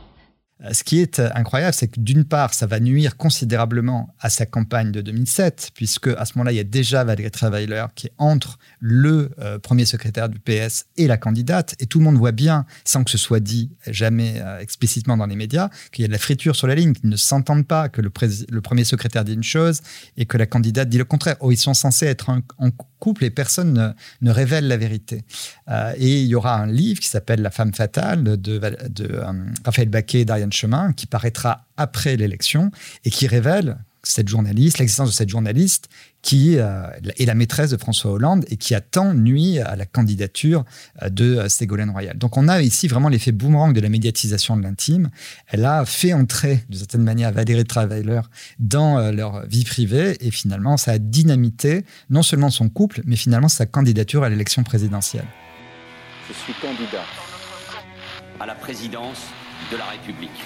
Euh, 0.63 0.73
ce 0.73 0.84
qui 0.84 0.99
est 0.99 1.19
euh, 1.19 1.30
incroyable, 1.36 1.73
c'est 1.73 1.88
que 1.88 1.99
d'une 1.99 2.23
part, 2.26 2.54
ça 2.54 2.65
va 2.65 2.80
nuire 2.80 3.17
considérablement 3.17 4.13
à 4.19 4.30
sa 4.30 4.45
campagne 4.45 4.91
de 4.91 5.02
2007, 5.02 5.71
puisque 5.73 6.08
à 6.08 6.26
ce 6.26 6.34
moment-là, 6.36 6.52
il 6.52 6.56
y 6.56 6.60
a 6.60 6.63
déjà 6.63 7.04
Valérie 7.04 7.32
Travailer 7.32 7.86
qui 7.95 8.08
est 8.08 8.13
entre 8.17 8.60
le 8.80 9.32
euh, 9.39 9.60
premier 9.60 9.86
secrétaire 9.86 10.30
du 10.30 10.39
PS 10.39 10.86
et 10.97 11.08
la 11.08 11.17
candidate, 11.17 11.76
et 11.80 11.86
tout 11.86 11.99
le 11.99 12.06
monde 12.06 12.17
voit 12.17 12.32
bien, 12.32 12.65
sans 12.86 13.04
que 13.04 13.12
ce 13.12 13.17
soit 13.17 13.39
dit 13.39 13.71
jamais 13.88 14.41
explicitement 14.60 15.17
dans 15.17 15.26
les 15.26 15.36
médias, 15.36 15.69
qu'il 15.91 16.04
y 16.04 16.06
a 16.06 16.08
de 16.08 16.13
la 16.13 16.19
friture 16.19 16.56
sur 16.56 16.67
la 16.67 16.76
ligne, 16.76 16.93
qu'ils 16.93 17.10
ne 17.10 17.15
s'entendent 17.15 17.67
pas, 17.67 17.89
que 17.89 18.02
le, 18.02 18.10
premier 18.10 18.84
secrétaire 18.84 19.23
dit 19.23 19.34
une 19.34 19.43
chose 19.43 19.82
et 20.17 20.26
que 20.26 20.38
la 20.38 20.45
candidate 20.45 20.89
dit 20.89 20.97
le 20.97 21.06
contraire. 21.06 21.36
Oh, 21.39 21.52
ils 21.52 21.58
sont 21.58 21.73
censés 21.73 22.06
être 22.06 22.30
en, 22.30 22.41
couple 23.04 23.26
et 23.26 23.30
personne 23.30 23.93
ne, 24.21 24.32
révèle 24.32 24.67
la 24.69 24.78
vérité. 24.78 25.26
Euh, 25.69 25.93
et 25.97 26.21
il 26.21 26.28
y 26.28 26.36
aura 26.36 26.56
un 26.56 26.67
livre 26.67 27.02
qui 27.02 27.10
s'appelle 27.10 27.41
La 27.41 27.52
femme 27.52 27.73
fatale 27.73 28.23
de, 28.23 28.36
de, 28.38 28.60
euh, 28.62 29.34
Raphaël 29.65 29.89
Baquet 29.89 30.21
et 30.21 30.26
Darian 30.26 30.49
Chemin 30.54 30.94
qui 30.94 31.06
paraîtra 31.06 31.66
après 31.78 32.16
l'élection 32.16 32.72
et 33.06 33.10
qui 33.10 33.28
révèle 33.28 33.78
cette 34.04 34.28
journaliste, 34.28 34.80
l'existence 34.80 35.10
de 35.10 35.13
cette 35.13 35.30
journaliste 35.30 35.89
qui 36.22 36.58
euh, 36.58 36.88
est 37.18 37.26
la 37.26 37.36
maîtresse 37.36 37.70
de 37.70 37.78
François 37.78 38.12
Hollande 38.12 38.46
et 38.50 38.58
qui 38.58 38.76
a 38.76 38.82
tant 38.82 39.13
nuit 39.13 39.60
à 39.60 39.76
la 39.78 39.86
candidature 39.86 40.66
euh, 41.02 41.10
de 41.10 41.38
euh, 41.38 41.50
Ségolène 41.50 41.89
Royal. 41.89 42.18
Donc 42.18 42.36
on 42.36 42.50
a 42.50 42.62
ici 42.62 42.88
vraiment 42.89 43.08
l'effet 43.08 43.32
boomerang 43.32 43.74
de 43.74 43.80
la 43.80 43.88
médiatisation 43.88 44.58
de 44.58 44.62
l'intime. 44.62 45.10
Elle 45.48 45.63
a 45.66 45.86
fait 45.86 46.13
entrer 46.13 46.63
d'une 46.70 46.80
certaine 46.80 47.04
manière 47.04 47.32
Valérie 47.32 47.63
Travailer 47.63 48.22
dans 48.60 49.12
leur 49.12 49.46
vie 49.48 49.63
privée 49.63 50.18
et 50.20 50.32
finalement 50.32 50.76
ça 50.76 50.92
a 50.92 50.98
dynamité 50.98 51.86
non 52.10 52.24
seulement 52.24 52.50
son 52.50 52.68
couple 52.70 53.02
mais 53.06 53.16
finalement 53.16 53.48
sa 53.48 53.66
candidature 53.66 54.24
à 54.24 54.30
l'élection 54.30 54.63
présidentielle. 54.63 55.26
Je 56.28 56.34
suis 56.34 56.54
candidat 56.62 57.06
à 58.39 58.46
la 58.46 58.56
présidence 58.56 59.20
de 59.71 59.78
la 59.78 59.86
République 59.86 60.43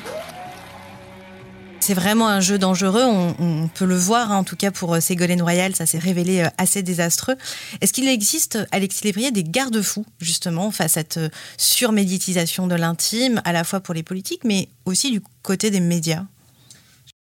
c'est 1.87 1.93
vraiment 1.93 2.27
un 2.27 2.41
jeu 2.41 2.59
dangereux. 2.59 3.05
On, 3.05 3.69
peut 3.73 3.85
le 3.85 3.95
voir, 3.95 4.33
hein, 4.33 4.39
en 4.39 4.43
tout 4.43 4.57
cas 4.57 4.71
pour 4.71 4.93
euh, 4.93 4.99
Ségolène 4.99 5.41
Royal, 5.41 5.73
ça 5.73 5.85
s'est 5.85 5.99
révélé 5.99 6.41
euh, 6.41 6.49
assez 6.57 6.83
désastreux. 6.83 7.35
Est-ce 7.79 7.93
qu'il 7.93 8.09
existe, 8.09 8.59
Alexis 8.73 9.05
Lévrier, 9.05 9.31
des 9.31 9.45
garde-fous 9.45 10.05
justement 10.19 10.69
face 10.71 10.97
à 10.97 10.99
cette 10.99 11.15
euh, 11.15 11.29
surmédiatisation 11.55 12.67
de 12.67 12.75
l'intime, 12.75 13.41
à 13.45 13.53
la 13.53 13.63
fois 13.63 13.79
pour 13.79 13.93
les 13.93 14.03
politiques, 14.03 14.43
mais 14.43 14.67
aussi 14.83 15.11
du 15.11 15.21
côté 15.43 15.71
des 15.71 15.79
médias? 15.79 16.25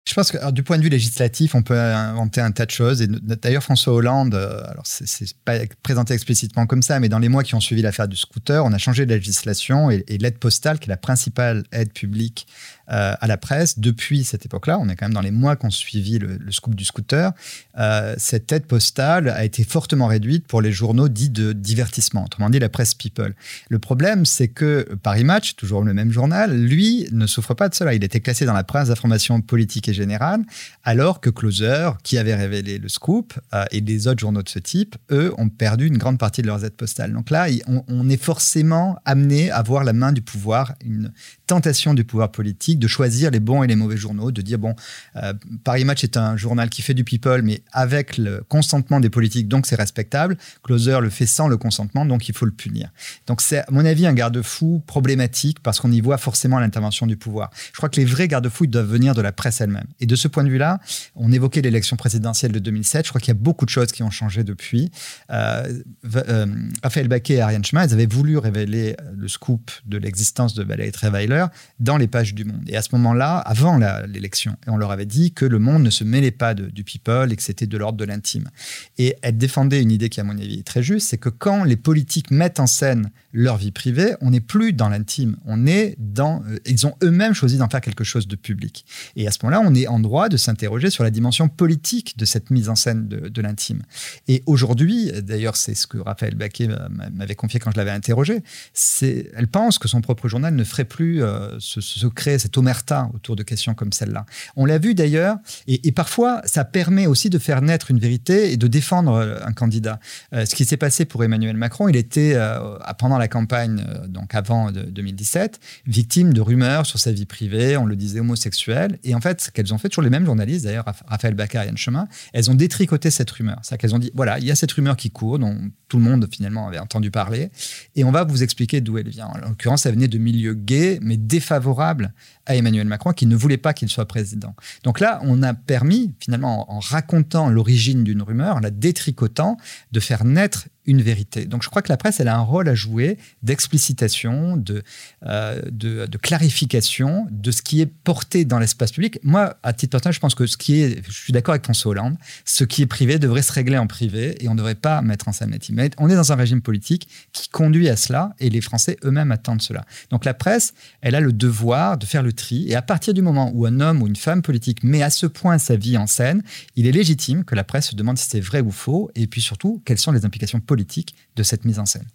Je 0.07 0.13
pense 0.13 0.31
que 0.31 0.51
du 0.51 0.61
point 0.61 0.77
de 0.77 0.83
vue 0.83 0.89
législatif, 0.89 1.55
on 1.55 1.63
peut 1.63 1.79
inventer 1.79 2.39
un 2.39 2.51
tas 2.51 2.67
de 2.67 2.71
choses. 2.71 3.01
Et 3.01 3.07
d'ailleurs, 3.07 3.63
François 3.63 3.93
Hollande, 3.93 4.35
alors 4.35 4.83
c'est 4.85 5.33
pas 5.43 5.57
présenté 5.81 6.13
explicitement 6.13 6.67
comme 6.67 6.83
ça, 6.83 6.99
mais 6.99 7.09
dans 7.09 7.17
les 7.17 7.29
mois 7.29 7.43
qui 7.43 7.55
ont 7.55 7.59
suivi 7.59 7.81
l'affaire 7.81 8.07
du 8.07 8.15
scooter, 8.15 8.63
on 8.63 8.71
a 8.71 8.77
changé 8.77 9.07
de 9.07 9.13
législation 9.15 9.89
et, 9.89 10.03
l'aide 10.07 10.37
postale, 10.37 10.77
qui 10.77 10.89
est 10.89 10.93
la 10.93 10.97
principale 10.97 11.63
aide 11.71 11.91
publique 11.91 12.45
euh, 12.47 12.74
à 12.87 13.27
la 13.27 13.37
presse 13.37 13.79
depuis 13.79 14.23
cette 14.23 14.45
époque-là. 14.45 14.77
On 14.79 14.89
est 14.89 14.95
quand 14.95 15.05
même 15.05 15.13
dans 15.13 15.21
les 15.21 15.31
mois 15.31 15.55
qu'on 15.55 15.69
suivi 15.69 16.19
le, 16.19 16.37
le, 16.37 16.51
scoop 16.51 16.75
du 16.75 16.85
scooter. 16.85 17.31
Euh, 17.77 18.15
cette 18.17 18.51
aide 18.51 18.65
postale 18.65 19.29
a 19.29 19.43
été 19.43 19.63
fortement 19.63 20.07
réduite 20.07 20.47
pour 20.47 20.61
les 20.61 20.71
journaux 20.71 21.09
dits 21.09 21.29
de 21.29 21.53
divertissement, 21.53 22.25
autrement 22.25 22.49
dit 22.49 22.59
la 22.59 22.69
presse 22.69 22.93
people. 22.93 23.33
Le 23.69 23.79
problème, 23.79 24.25
c'est 24.25 24.47
que 24.47 24.87
Paris 25.03 25.23
Match, 25.23 25.55
toujours 25.55 25.83
le 25.83 25.93
même 25.93 26.11
journal, 26.11 26.55
lui 26.55 27.07
ne 27.11 27.27
souffre 27.27 27.53
pas 27.53 27.69
de 27.69 27.75
cela. 27.75 27.93
Il 27.93 28.03
était 28.03 28.19
classé 28.19 28.45
dans 28.45 28.53
la 28.53 28.63
presse 28.63 28.87
d'information 28.87 29.41
politique 29.41 29.89
et 29.89 29.93
générale, 29.93 30.41
alors 30.83 31.19
que 31.19 31.29
Closer, 31.29 31.91
qui 32.03 32.17
avait 32.17 32.35
révélé 32.35 32.77
le 32.77 32.89
scoop, 32.89 33.33
euh, 33.53 33.65
et 33.71 33.81
les 33.81 34.07
autres 34.07 34.19
journaux 34.19 34.43
de 34.43 34.49
ce 34.49 34.59
type, 34.59 34.95
eux, 35.11 35.33
ont 35.37 35.49
perdu 35.49 35.87
une 35.87 35.97
grande 35.97 36.17
partie 36.17 36.41
de 36.41 36.47
leurs 36.47 36.63
aides 36.63 36.75
postales. 36.75 37.13
Donc 37.13 37.29
là, 37.29 37.47
on 37.87 38.09
est 38.09 38.21
forcément 38.21 38.97
amené 39.05 39.51
à 39.51 39.61
voir 39.61 39.83
la 39.83 39.93
main 39.93 40.11
du 40.11 40.21
pouvoir, 40.21 40.73
une 40.83 41.11
tentation 41.47 41.93
du 41.93 42.03
pouvoir 42.03 42.31
politique 42.31 42.74
de 42.79 42.87
choisir 42.87 43.31
les 43.31 43.39
bons 43.39 43.63
et 43.63 43.67
les 43.67 43.75
mauvais 43.75 43.97
journaux, 43.97 44.31
de 44.31 44.41
dire, 44.41 44.59
bon, 44.59 44.75
euh, 45.15 45.33
Paris 45.63 45.85
Match 45.85 46.03
est 46.03 46.17
un 46.17 46.37
journal 46.37 46.69
qui 46.69 46.81
fait 46.81 46.93
du 46.93 47.03
people, 47.03 47.41
mais 47.41 47.61
avec 47.71 48.17
le 48.17 48.43
consentement 48.47 48.99
des 48.99 49.09
politiques, 49.09 49.47
donc 49.47 49.65
c'est 49.65 49.75
respectable. 49.75 50.37
Closer 50.63 50.99
le 51.01 51.09
fait 51.09 51.25
sans 51.25 51.47
le 51.47 51.57
consentement, 51.57 52.05
donc 52.05 52.29
il 52.29 52.35
faut 52.35 52.45
le 52.45 52.51
punir. 52.51 52.89
Donc 53.27 53.41
c'est, 53.41 53.59
à 53.59 53.65
mon 53.71 53.85
avis, 53.85 54.05
un 54.05 54.13
garde-fou 54.13 54.83
problématique 54.85 55.59
parce 55.61 55.79
qu'on 55.79 55.91
y 55.91 56.01
voit 56.01 56.17
forcément 56.17 56.59
l'intervention 56.59 57.07
du 57.07 57.17
pouvoir. 57.17 57.51
Je 57.71 57.77
crois 57.77 57.89
que 57.89 57.99
les 57.99 58.05
vrais 58.05 58.27
garde-fous 58.27 58.67
doivent 58.67 58.89
venir 58.89 59.13
de 59.13 59.21
la 59.21 59.31
presse 59.31 59.61
elle-même. 59.61 59.87
Et 59.99 60.05
de 60.05 60.15
ce 60.15 60.27
point 60.27 60.43
de 60.43 60.49
vue-là, 60.49 60.79
on 61.15 61.31
évoquait 61.31 61.61
l'élection 61.61 61.95
présidentielle 61.95 62.51
de 62.51 62.59
2007. 62.59 63.05
Je 63.05 63.09
crois 63.09 63.21
qu'il 63.21 63.29
y 63.29 63.37
a 63.37 63.39
beaucoup 63.39 63.65
de 63.65 63.69
choses 63.69 63.91
qui 63.91 64.03
ont 64.03 64.11
changé 64.11 64.43
depuis. 64.43 64.91
Euh, 65.31 65.81
euh, 66.15 66.45
Raphaël 66.83 67.07
Baquet 67.07 67.35
et 67.35 67.41
Ariane 67.41 67.63
Chemin, 67.63 67.85
ils 67.85 67.93
avaient 67.93 68.05
voulu 68.05 68.37
révéler 68.37 68.95
le 69.15 69.27
scoop 69.27 69.71
de 69.85 69.97
l'existence 69.97 70.53
de 70.53 70.63
Valérie 70.63 70.91
Trierweiler 70.91 71.45
dans 71.79 71.97
les 71.97 72.07
pages 72.07 72.33
du 72.33 72.45
Monde. 72.45 72.63
Et 72.67 72.77
à 72.77 72.81
ce 72.81 72.89
moment-là, 72.93 73.37
avant 73.37 73.77
l'élection, 74.07 74.57
on 74.67 74.77
leur 74.77 74.91
avait 74.91 75.05
dit 75.05 75.31
que 75.33 75.45
le 75.45 75.59
Monde 75.59 75.83
ne 75.83 75.89
se 75.89 76.03
mêlait 76.03 76.31
pas 76.31 76.53
du 76.53 76.83
people 76.83 77.31
et 77.31 77.35
que 77.35 77.43
c'était 77.43 77.67
de 77.67 77.77
l'ordre 77.77 77.97
de 77.97 78.05
l'intime. 78.05 78.49
Et 78.97 79.15
elle 79.21 79.37
défendait 79.37 79.81
une 79.81 79.91
idée 79.91 80.09
qui, 80.09 80.19
à 80.19 80.23
mon 80.23 80.37
avis, 80.37 80.59
est 80.59 80.67
très 80.67 80.83
juste, 80.83 81.09
c'est 81.09 81.17
que 81.17 81.29
quand 81.29 81.63
les 81.63 81.77
politiques 81.77 82.31
mettent 82.31 82.59
en 82.59 82.67
scène 82.67 83.11
leur 83.35 83.57
vie 83.57 83.71
privée, 83.71 84.15
on 84.21 84.31
n'est 84.31 84.39
plus 84.39 84.73
dans 84.73 84.89
l'intime, 84.89 85.35
on 85.45 85.67
est 85.67 85.95
dans... 85.99 86.41
Euh, 86.49 86.57
ils 86.65 86.87
ont 86.87 86.95
eux-mêmes 87.03 87.33
choisi 87.33 87.57
d'en 87.57 87.69
faire 87.69 87.81
quelque 87.81 88.03
chose 88.03 88.27
de 88.27 88.35
public. 88.35 88.85
Et 89.15 89.27
à 89.27 89.31
ce 89.31 89.39
moment-là, 89.43 89.61
on 89.65 89.75
est 89.75 89.87
en 89.87 89.99
droit 89.99 90.29
de 90.29 90.37
s'interroger 90.37 90.89
sur 90.89 91.03
la 91.03 91.11
dimension 91.11 91.49
politique 91.49 92.17
de 92.17 92.25
cette 92.25 92.49
mise 92.49 92.69
en 92.69 92.75
scène 92.75 93.07
de, 93.07 93.41
l'intime. 93.41 93.83
Et 94.27 94.41
aujourd'hui, 94.45 95.11
d'ailleurs, 95.21 95.55
c'est 95.57 95.75
ce 95.75 95.85
que 95.85 95.97
Raphaël 95.97 96.35
Baquet 96.35 96.69
m'avait 97.13 97.35
confié 97.35 97.59
quand 97.59 97.71
je 97.71 97.77
l'avais 97.77 97.91
interrogé, 97.91 98.41
c'est, 98.73 99.29
elle 99.35 99.47
pense 99.47 99.77
que 99.77 99.87
son 99.87 100.01
propre 100.01 100.27
journal 100.29 100.55
ne 100.55 100.63
ferait 100.63 100.85
plus 100.85 101.21
euh, 101.21 101.59
se, 101.59 101.81
se, 101.81 102.07
créer 102.07 102.37
omerta 102.55 103.09
autour 103.13 103.35
de 103.35 103.43
questions 103.43 103.73
comme 103.73 103.91
celle-là. 103.91 104.25
On 104.55 104.65
l'a 104.65 104.77
vu 104.77 104.95
d'ailleurs, 104.95 105.37
et, 105.67 105.91
parfois, 105.91 106.41
ça 106.45 106.65
permet 106.65 107.07
aussi 107.07 107.29
de 107.29 107.37
faire 107.39 107.61
naître 107.61 107.91
une 107.91 107.99
vérité 107.99 108.51
et 108.51 108.57
de 108.57 108.67
défendre 108.67 109.13
euh, 109.13 109.37
un 109.45 109.53
candidat. 109.53 109.99
Euh, 110.33 110.45
ce 110.45 110.55
qui 110.55 110.65
s'est 110.65 110.77
passé 110.77 111.05
pour 111.05 111.23
Emmanuel 111.23 111.57
Macron, 111.57 111.87
il 111.87 111.95
était, 111.95 112.33
euh, 112.35 112.77
pendant 112.97 113.17
la 113.17 113.24
campagne, 113.27 113.85
euh, 113.87 114.07
donc 114.07 114.35
avant 114.35 114.71
de 114.71 114.81
2017, 114.81 115.59
victime 115.85 116.33
de 116.33 116.41
rumeurs 116.41 116.85
sur 116.85 116.99
sa 116.99 117.11
vie 117.11 117.25
privée, 117.25 117.77
on 117.77 117.85
le 117.85 117.95
disait 117.95 118.19
homosexuel, 118.19 118.99
et 119.03 119.15
en 119.15 119.21
fait, 119.21 119.41
ce 119.41 119.51
qu'elles 119.51 119.73
ont 119.73 119.77
fait, 119.77 119.89
toujours 119.89 120.03
les 120.03 120.09
mêmes 120.09 120.25
journalistes, 120.25 120.65
d'ailleurs, 120.65 120.85
Raphaël 121.07 121.33
Baccar 121.33 121.63
et 121.63 121.67
Yann 121.67 121.77
Chemin, 121.77 122.07
elles 122.33 122.49
ont 122.49 122.55
détricoté 122.55 123.11
cette 123.11 123.29
rumeur. 123.31 123.59
C'est-à-dire 123.61 123.81
qu'elles 123.81 123.95
ont 123.95 123.99
dit, 123.99 124.11
voilà, 124.13 124.39
il 124.39 124.45
y 124.45 124.51
a 124.51 124.55
cette 124.55 124.71
rumeur 124.71 124.95
qui 124.95 125.11
court, 125.11 125.39
dont 125.39 125.57
tout 125.87 125.97
le 125.97 126.03
monde 126.03 126.27
finalement 126.31 126.67
avait 126.67 126.79
entendu 126.79 127.11
parler, 127.11 127.49
et 127.95 128.03
on 128.03 128.11
va 128.11 128.23
vous 128.23 128.43
expliquer 128.43 128.81
d'où 128.81 128.97
elle 128.97 129.09
vient. 129.09 129.27
En 129.27 129.37
l'occurrence, 129.37 129.85
elle 129.85 129.93
venait 129.93 130.07
de 130.07 130.17
milieux 130.17 130.53
gays, 130.53 130.99
mais 131.01 131.17
défavorables 131.17 132.13
à 132.45 132.55
Emmanuel 132.55 132.87
Macron, 132.87 133.11
qui 133.11 133.25
ne 133.25 133.35
voulait 133.35 133.57
pas 133.57 133.73
qu'il 133.73 133.89
soit 133.89 134.07
président. 134.07 134.55
Donc 134.83 134.99
là, 134.99 135.19
on 135.23 135.43
a 135.43 135.53
permis, 135.53 136.13
finalement, 136.19 136.71
en 136.71 136.79
racontant 136.79 137.49
l'origine 137.49 138.03
d'une 138.03 138.21
rumeur, 138.21 138.57
en 138.57 138.59
la 138.59 138.71
détricotant, 138.71 139.57
de 139.91 139.99
faire 139.99 140.25
naître 140.25 140.67
vérité. 140.93 141.45
Donc 141.45 141.63
je 141.63 141.69
crois 141.69 141.81
que 141.81 141.91
la 141.91 141.97
presse, 141.97 142.19
elle 142.19 142.27
a 142.27 142.35
un 142.35 142.41
rôle 142.41 142.69
à 142.69 142.75
jouer 142.75 143.17
d'explicitation, 143.43 144.57
de, 144.57 144.83
euh, 145.25 145.61
de, 145.71 146.05
de, 146.05 146.17
clarification 146.17 147.27
de 147.31 147.51
ce 147.51 147.61
qui 147.61 147.81
est 147.81 147.85
porté 147.85 148.45
dans 148.45 148.59
l'espace 148.59 148.91
public. 148.91 149.19
Moi, 149.23 149.57
à 149.63 149.73
titre 149.73 149.91
personnel, 149.91 150.13
je 150.13 150.19
pense 150.19 150.35
que 150.35 150.45
ce 150.45 150.57
qui 150.57 150.81
est, 150.81 151.03
je 151.07 151.11
suis 151.11 151.33
d'accord 151.33 151.53
avec 151.53 151.63
François 151.63 151.91
Hollande, 151.91 152.17
ce 152.45 152.63
qui 152.63 152.81
est 152.81 152.87
privé 152.87 153.19
devrait 153.19 153.41
se 153.41 153.51
régler 153.51 153.77
en 153.77 153.87
privé 153.87 154.43
et 154.43 154.47
on 154.47 154.53
ne 154.53 154.57
devrait 154.57 154.75
pas 154.75 155.01
mettre 155.01 155.27
en 155.27 155.31
scène 155.31 155.51
l'intime. 155.51 155.75
Mais 155.75 155.89
on 155.97 156.09
est 156.09 156.15
dans 156.15 156.31
un 156.31 156.35
régime 156.35 156.61
politique 156.61 157.07
qui 157.33 157.49
conduit 157.49 157.89
à 157.89 157.95
cela 157.95 158.35
et 158.39 158.49
les 158.49 158.61
Français 158.61 158.97
eux-mêmes 159.03 159.31
attendent 159.31 159.61
cela. 159.61 159.85
Donc 160.11 160.25
la 160.25 160.33
presse, 160.33 160.73
elle 161.01 161.15
a 161.15 161.19
le 161.19 161.33
devoir 161.33 161.97
de 161.97 162.05
faire 162.05 162.23
le 162.23 162.33
tri 162.33 162.69
et 162.69 162.75
à 162.75 162.81
partir 162.81 163.13
du 163.13 163.21
moment 163.21 163.51
où 163.53 163.65
un 163.65 163.79
homme 163.79 164.01
ou 164.01 164.07
une 164.07 164.15
femme 164.15 164.41
politique 164.41 164.83
met 164.83 165.01
à 165.01 165.09
ce 165.09 165.25
point 165.25 165.57
sa 165.57 165.75
vie 165.75 165.97
en 165.97 166.07
scène, 166.07 166.43
il 166.75 166.87
est 166.87 166.91
légitime 166.91 167.43
que 167.43 167.55
la 167.55 167.63
presse 167.63 167.89
se 167.89 167.95
demande 167.95 168.17
si 168.17 168.29
c'est 168.29 168.39
vrai 168.39 168.61
ou 168.61 168.71
faux 168.71 169.09
et 169.15 169.27
puis 169.27 169.41
surtout 169.41 169.81
quelles 169.85 169.97
sont 169.97 170.11
les 170.11 170.25
implications 170.25 170.59
politiques 170.59 170.74
de 170.75 171.43
cette 171.43 171.65
mise 171.65 171.79
en 171.79 171.85
scène. 171.85 172.05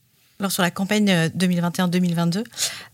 Alors 0.40 0.52
sur 0.52 0.62
la 0.62 0.70
campagne 0.70 1.10
2021-2022, 1.36 2.44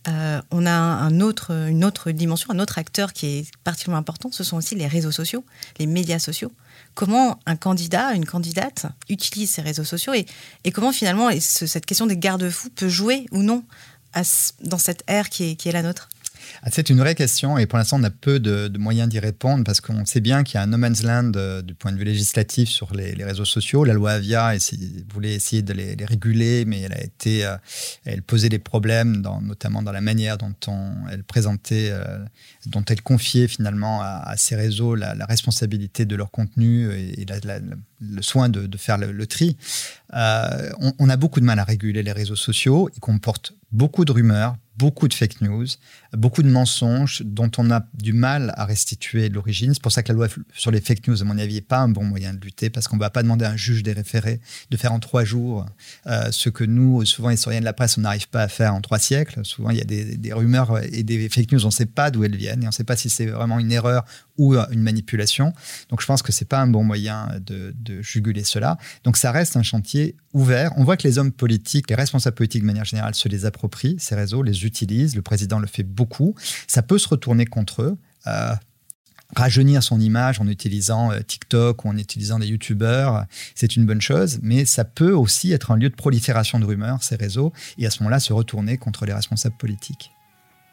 euh, 0.09 0.43
on 0.51 0.67
a 0.67 0.73
un 0.73 1.21
autre, 1.21 1.53
une 1.69 1.85
autre 1.85 2.11
dimension, 2.11 2.51
un 2.51 2.59
autre 2.59 2.79
acteur 2.79 3.13
qui 3.13 3.27
est 3.27 3.51
particulièrement 3.63 4.01
important, 4.01 4.33
ce 4.33 4.43
sont 4.43 4.57
aussi 4.57 4.75
les 4.75 4.89
réseaux 4.89 5.13
sociaux, 5.13 5.45
les 5.79 5.87
médias 5.87 6.19
sociaux. 6.19 6.51
Comment 6.95 7.39
un 7.47 7.55
candidat, 7.55 8.15
une 8.15 8.25
candidate 8.25 8.87
utilise 9.09 9.51
ces 9.51 9.63
réseaux 9.63 9.85
sociaux 9.85 10.13
et, 10.15 10.73
comment 10.73 10.91
finalement 10.91 11.31
ce, 11.39 11.67
cette 11.67 11.87
question 11.87 12.07
des 12.07 12.17
garde-fous 12.17 12.71
peut 12.71 12.89
jouer 12.89 13.27
ou 13.31 13.45
non 13.45 13.63
dans 14.63 14.79
cette 14.79 15.05
ère 15.07 15.29
qui 15.29 15.57
est 15.65 15.73
la 15.73 15.83
nôtre? 15.83 16.09
Ah, 16.63 16.69
c'est 16.71 16.91
une 16.91 16.99
vraie 16.99 17.15
question 17.15 17.59
et 17.59 17.67
pour 17.67 17.79
l'instant 17.79 17.99
on 18.01 18.05
a 18.05 18.11
peu 18.11 18.41
de, 18.41 18.71
moyens 18.79 19.09
d'y 19.09 19.19
répondre 19.19 19.65
parce 19.65 19.81
qu'on 19.81 20.05
sait 20.05 20.21
bien 20.21 20.45
qu'il 20.45 20.57
y 20.57 20.59
a 20.59 20.63
un 20.63 20.67
no 20.67 20.79
man's 20.79 21.03
land 21.03 21.33
euh, 21.37 21.63
du 21.63 21.75
point 21.75 21.93
de 21.93 21.99
vue 21.99 22.05
législatif 22.05 22.69
sur 22.69 22.95
les, 22.95 23.15
réseaux 23.25 23.45
sociaux. 23.45 23.85
La 23.85 23.95
loi 23.95 24.13
Avia 24.13 24.53
voulait 25.13 25.35
essayer 25.35 25.63
de 25.63 25.73
les, 25.73 25.97
réguler, 26.05 26.65
mais 26.65 26.83
elle 26.83 26.93
a 26.93 27.03
été, 27.03 27.45
euh, 27.45 27.57
elle 28.05 28.23
posait 28.23 28.49
des 28.49 28.59
problèmes, 28.59 29.23
notamment 29.43 29.83
dans 29.83 29.93
la 29.93 30.01
manière 30.01 30.39
dont 30.39 30.55
on, 30.69 30.93
elle 31.11 31.25
présentait, 31.25 31.89
euh, 31.91 32.19
dont 32.67 32.85
elle 32.89 33.03
confiait 33.03 33.49
finalement 33.49 34.03
à, 34.03 34.35
ces 34.37 34.55
réseaux 34.55 34.95
la, 34.95 35.15
responsabilité 35.27 36.05
de 36.05 36.15
leur 36.15 36.31
contenu 36.31 36.93
et, 36.93 37.23
et 37.23 37.25
la, 37.25 37.39
la, 37.41 37.61
le 38.01 38.23
soin 38.23 38.49
de, 38.49 38.67
de 38.67 38.77
faire 38.77 38.99
le, 38.99 39.27
tri. 39.27 39.57
Euh, 40.15 40.71
on, 40.81 40.93
on 40.99 41.09
a 41.09 41.17
beaucoup 41.17 41.41
de 41.41 41.45
mal 41.45 41.59
à 41.59 41.65
réguler 41.65 42.03
les 42.03 42.13
réseaux 42.13 42.37
sociaux. 42.37 42.89
Ils 42.95 43.01
comportent 43.01 43.55
beaucoup 43.73 44.05
de 44.05 44.13
rumeurs, 44.13 44.57
beaucoup 44.77 45.09
de 45.09 45.15
fake 45.15 45.41
news, 45.41 45.67
beaucoup 46.13 46.43
de 46.43 46.51
mensonges 46.51 47.23
dont 47.25 47.51
on 47.59 47.71
a 47.71 47.85
du 47.95 48.13
mal 48.13 48.53
à 48.57 48.65
restituer 48.65 49.29
l'origine. 49.29 49.73
C'est 49.75 49.83
pour 49.83 49.93
ça 49.93 50.03
que 50.03 50.09
la 50.09 50.15
loi 50.15 50.29
sur 50.55 50.71
les 50.71 50.81
fake 50.81 51.09
news, 51.09 51.21
à 51.21 51.25
mon 51.25 51.39
avis, 51.39 51.55
n'est 51.55 51.61
pas 51.61 51.79
un 51.79 51.89
bon 51.89 52.05
moyen 52.05 52.35
de 52.35 52.41
lutter 52.41 52.71
parce 52.71 52.89
qu'on 52.89 52.97
ne 52.97 53.01
va 53.01 53.11
pas 53.11 53.23
demander 53.23 53.45
à 53.45 53.51
un 53.51 53.57
juge 53.57 53.83
des 53.83 53.93
référés 53.93 54.41
de 54.71 54.77
faire 54.77 54.93
en 54.93 55.01
trois 55.01 55.25
jours 55.25 55.67
euh, 56.07 56.31
ce 56.31 56.49
que 56.49 56.65
nous, 56.65 57.05
souvent 57.05 57.31
historiens 57.31 57.61
de 57.61 57.65
la 57.65 57.73
presse, 57.73 57.99
on 57.99 58.03
n'arrive 58.03 58.29
pas 58.29 58.43
à 58.43 58.49
faire 58.49 58.75
en 58.75 58.81
trois 58.81 58.99
siècles. 58.99 59.41
Souvent, 59.45 59.71
il 59.71 59.79
y 59.79 59.83
a 59.83 59.85
des, 59.85 60.17
des 60.17 60.33
rumeurs 60.33 60.79
et 60.93 61.03
des 61.03 61.29
fake 61.29 61.53
news, 61.53 61.65
on 61.65 61.69
ne 61.69 61.73
sait 61.73 61.87
pas 61.87 62.11
d'où 62.11 62.25
elles 62.25 62.37
viennent 62.37 62.63
et 62.63 62.67
on 62.67 62.69
ne 62.69 62.75
sait 62.75 62.85
pas 62.85 62.97
si 62.97 63.11
c'est 63.11 63.27
vraiment 63.27 63.59
une 63.59 63.73
erreur 63.73 64.05
ou 64.39 64.55
une 64.55 64.83
manipulation. 64.83 65.53
Donc 65.89 66.01
je 66.01 66.07
pense 66.07 66.23
que 66.23 66.33
c'est 66.33 66.45
pas 66.45 66.61
un 66.61 66.67
bon 66.67 66.85
moyen 66.85 67.29
de, 67.45 67.75
de, 67.79 68.03
juguler 68.03 68.45
cela. 68.45 68.79
Donc 69.05 69.17
ça 69.17 69.33
reste 69.33 69.57
un 69.57 69.63
chantier 69.63 70.17
ouvert. 70.33 70.73
On 70.77 70.85
voit 70.85 70.97
que 70.97 71.07
les 71.07 71.19
hommes 71.19 71.33
politiques, 71.33 71.89
les 71.89 71.97
responsables 71.97 72.37
politiques 72.37 72.63
de 72.63 72.67
manière 72.67 72.85
générale 72.85 73.15
se 73.15 73.29
les 73.29 73.47
approprient, 73.47 73.97
ces 73.99 74.15
réseaux, 74.15 74.43
les 74.43 74.65
utilisent. 74.65 75.17
Le 75.17 75.23
président 75.23 75.59
le 75.59 75.67
fait 75.67 75.83
beaucoup. 75.83 76.35
Ça 76.67 76.83
peut 76.83 76.99
se 76.99 77.09
retourner 77.09 77.47
contre 77.47 77.83
eux. 77.83 77.99
Euh, 78.27 78.55
rajeunir 79.35 79.83
son 79.83 80.01
image 80.01 80.41
en 80.41 80.47
utilisant 80.47 81.11
euh, 81.11 81.21
TikTok 81.21 81.85
ou 81.85 81.89
en 81.89 81.97
utilisant 81.97 82.39
des 82.39 82.47
youtubeurs, 82.47 83.25
c'est 83.55 83.77
une 83.77 83.87
bonne 83.87 84.01
chose, 84.01 84.39
mais 84.43 84.65
ça 84.65 84.85
peut 84.85 85.13
aussi 85.13 85.53
être 85.53 85.73
un 85.73 85.77
lieu 85.77 85.91
de 85.91 85.95
prolifération 85.95 86.61
de 86.61 86.65
rumeurs, 86.65 87.03
ces 87.03 87.17
réseaux, 87.17 87.53
et 87.79 87.87
à 87.87 87.91
ce 87.91 88.03
moment-là 88.03 88.21
se 88.21 88.33
retourner 88.33 88.79
contre 88.79 89.07
les 89.07 89.13
responsables 89.13 89.57
politiques. 89.57 90.13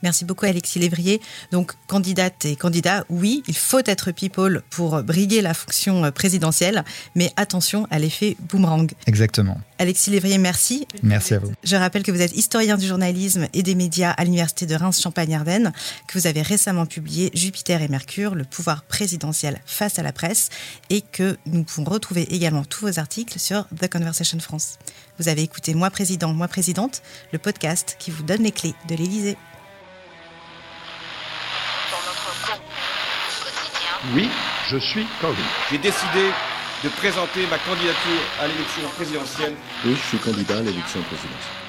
Merci 0.03 0.25
beaucoup 0.25 0.45
Alexis 0.45 0.79
Lévrier. 0.79 1.21
Donc 1.51 1.73
candidate 1.87 2.45
et 2.45 2.55
candidat, 2.55 3.05
oui, 3.09 3.41
il 3.47 3.55
faut 3.55 3.81
être 3.85 4.11
people 4.11 4.61
pour 4.69 5.01
briguer 5.01 5.41
la 5.41 5.53
fonction 5.53 6.11
présidentielle, 6.11 6.83
mais 7.15 7.31
attention 7.37 7.87
à 7.89 7.99
l'effet 7.99 8.37
boomerang. 8.49 8.91
Exactement. 9.07 9.57
Alexis 9.79 10.11
Lévrier, 10.11 10.37
merci. 10.37 10.87
Merci 11.01 11.33
à 11.33 11.39
vous. 11.39 11.51
Je 11.63 11.75
rappelle 11.75 12.03
que 12.03 12.11
vous 12.11 12.21
êtes 12.21 12.35
historien 12.35 12.77
du 12.77 12.87
journalisme 12.87 13.47
et 13.53 13.63
des 13.63 13.75
médias 13.75 14.11
à 14.11 14.23
l'université 14.23 14.65
de 14.65 14.75
Reims-Champagne-Ardenne, 14.75 15.71
que 16.07 16.19
vous 16.19 16.27
avez 16.27 16.41
récemment 16.41 16.85
publié 16.85 17.31
Jupiter 17.33 17.81
et 17.81 17.87
Mercure, 17.87 18.35
le 18.35 18.43
pouvoir 18.43 18.83
présidentiel 18.83 19.61
face 19.65 19.99
à 19.99 20.03
la 20.03 20.11
presse, 20.11 20.49
et 20.89 21.01
que 21.01 21.37
nous 21.45 21.63
pouvons 21.63 21.89
retrouver 21.89 22.23
également 22.33 22.63
tous 22.63 22.87
vos 22.87 22.99
articles 22.99 23.39
sur 23.39 23.67
The 23.79 23.89
Conversation 23.89 24.39
France. 24.39 24.77
Vous 25.19 25.27
avez 25.27 25.43
écouté 25.43 25.73
Moi 25.73 25.89
Président, 25.89 26.33
Moi 26.33 26.47
Présidente, 26.47 27.01
le 27.31 27.39
podcast 27.39 27.95
qui 27.99 28.11
vous 28.11 28.23
donne 28.23 28.43
les 28.43 28.51
clés 28.51 28.75
de 28.87 28.95
l'Élysée. 28.95 29.37
Oui, 34.11 34.29
je 34.67 34.77
suis 34.77 35.05
candidat. 35.21 35.47
J'ai 35.71 35.77
décidé 35.77 36.29
de 36.83 36.89
présenter 36.89 37.47
ma 37.49 37.57
candidature 37.57 38.21
à 38.41 38.47
l'élection 38.47 38.89
présidentielle. 38.89 39.53
Oui, 39.85 39.95
je 39.95 40.07
suis 40.09 40.17
candidat 40.17 40.57
à 40.57 40.61
l'élection 40.61 41.01
présidentielle. 41.03 41.62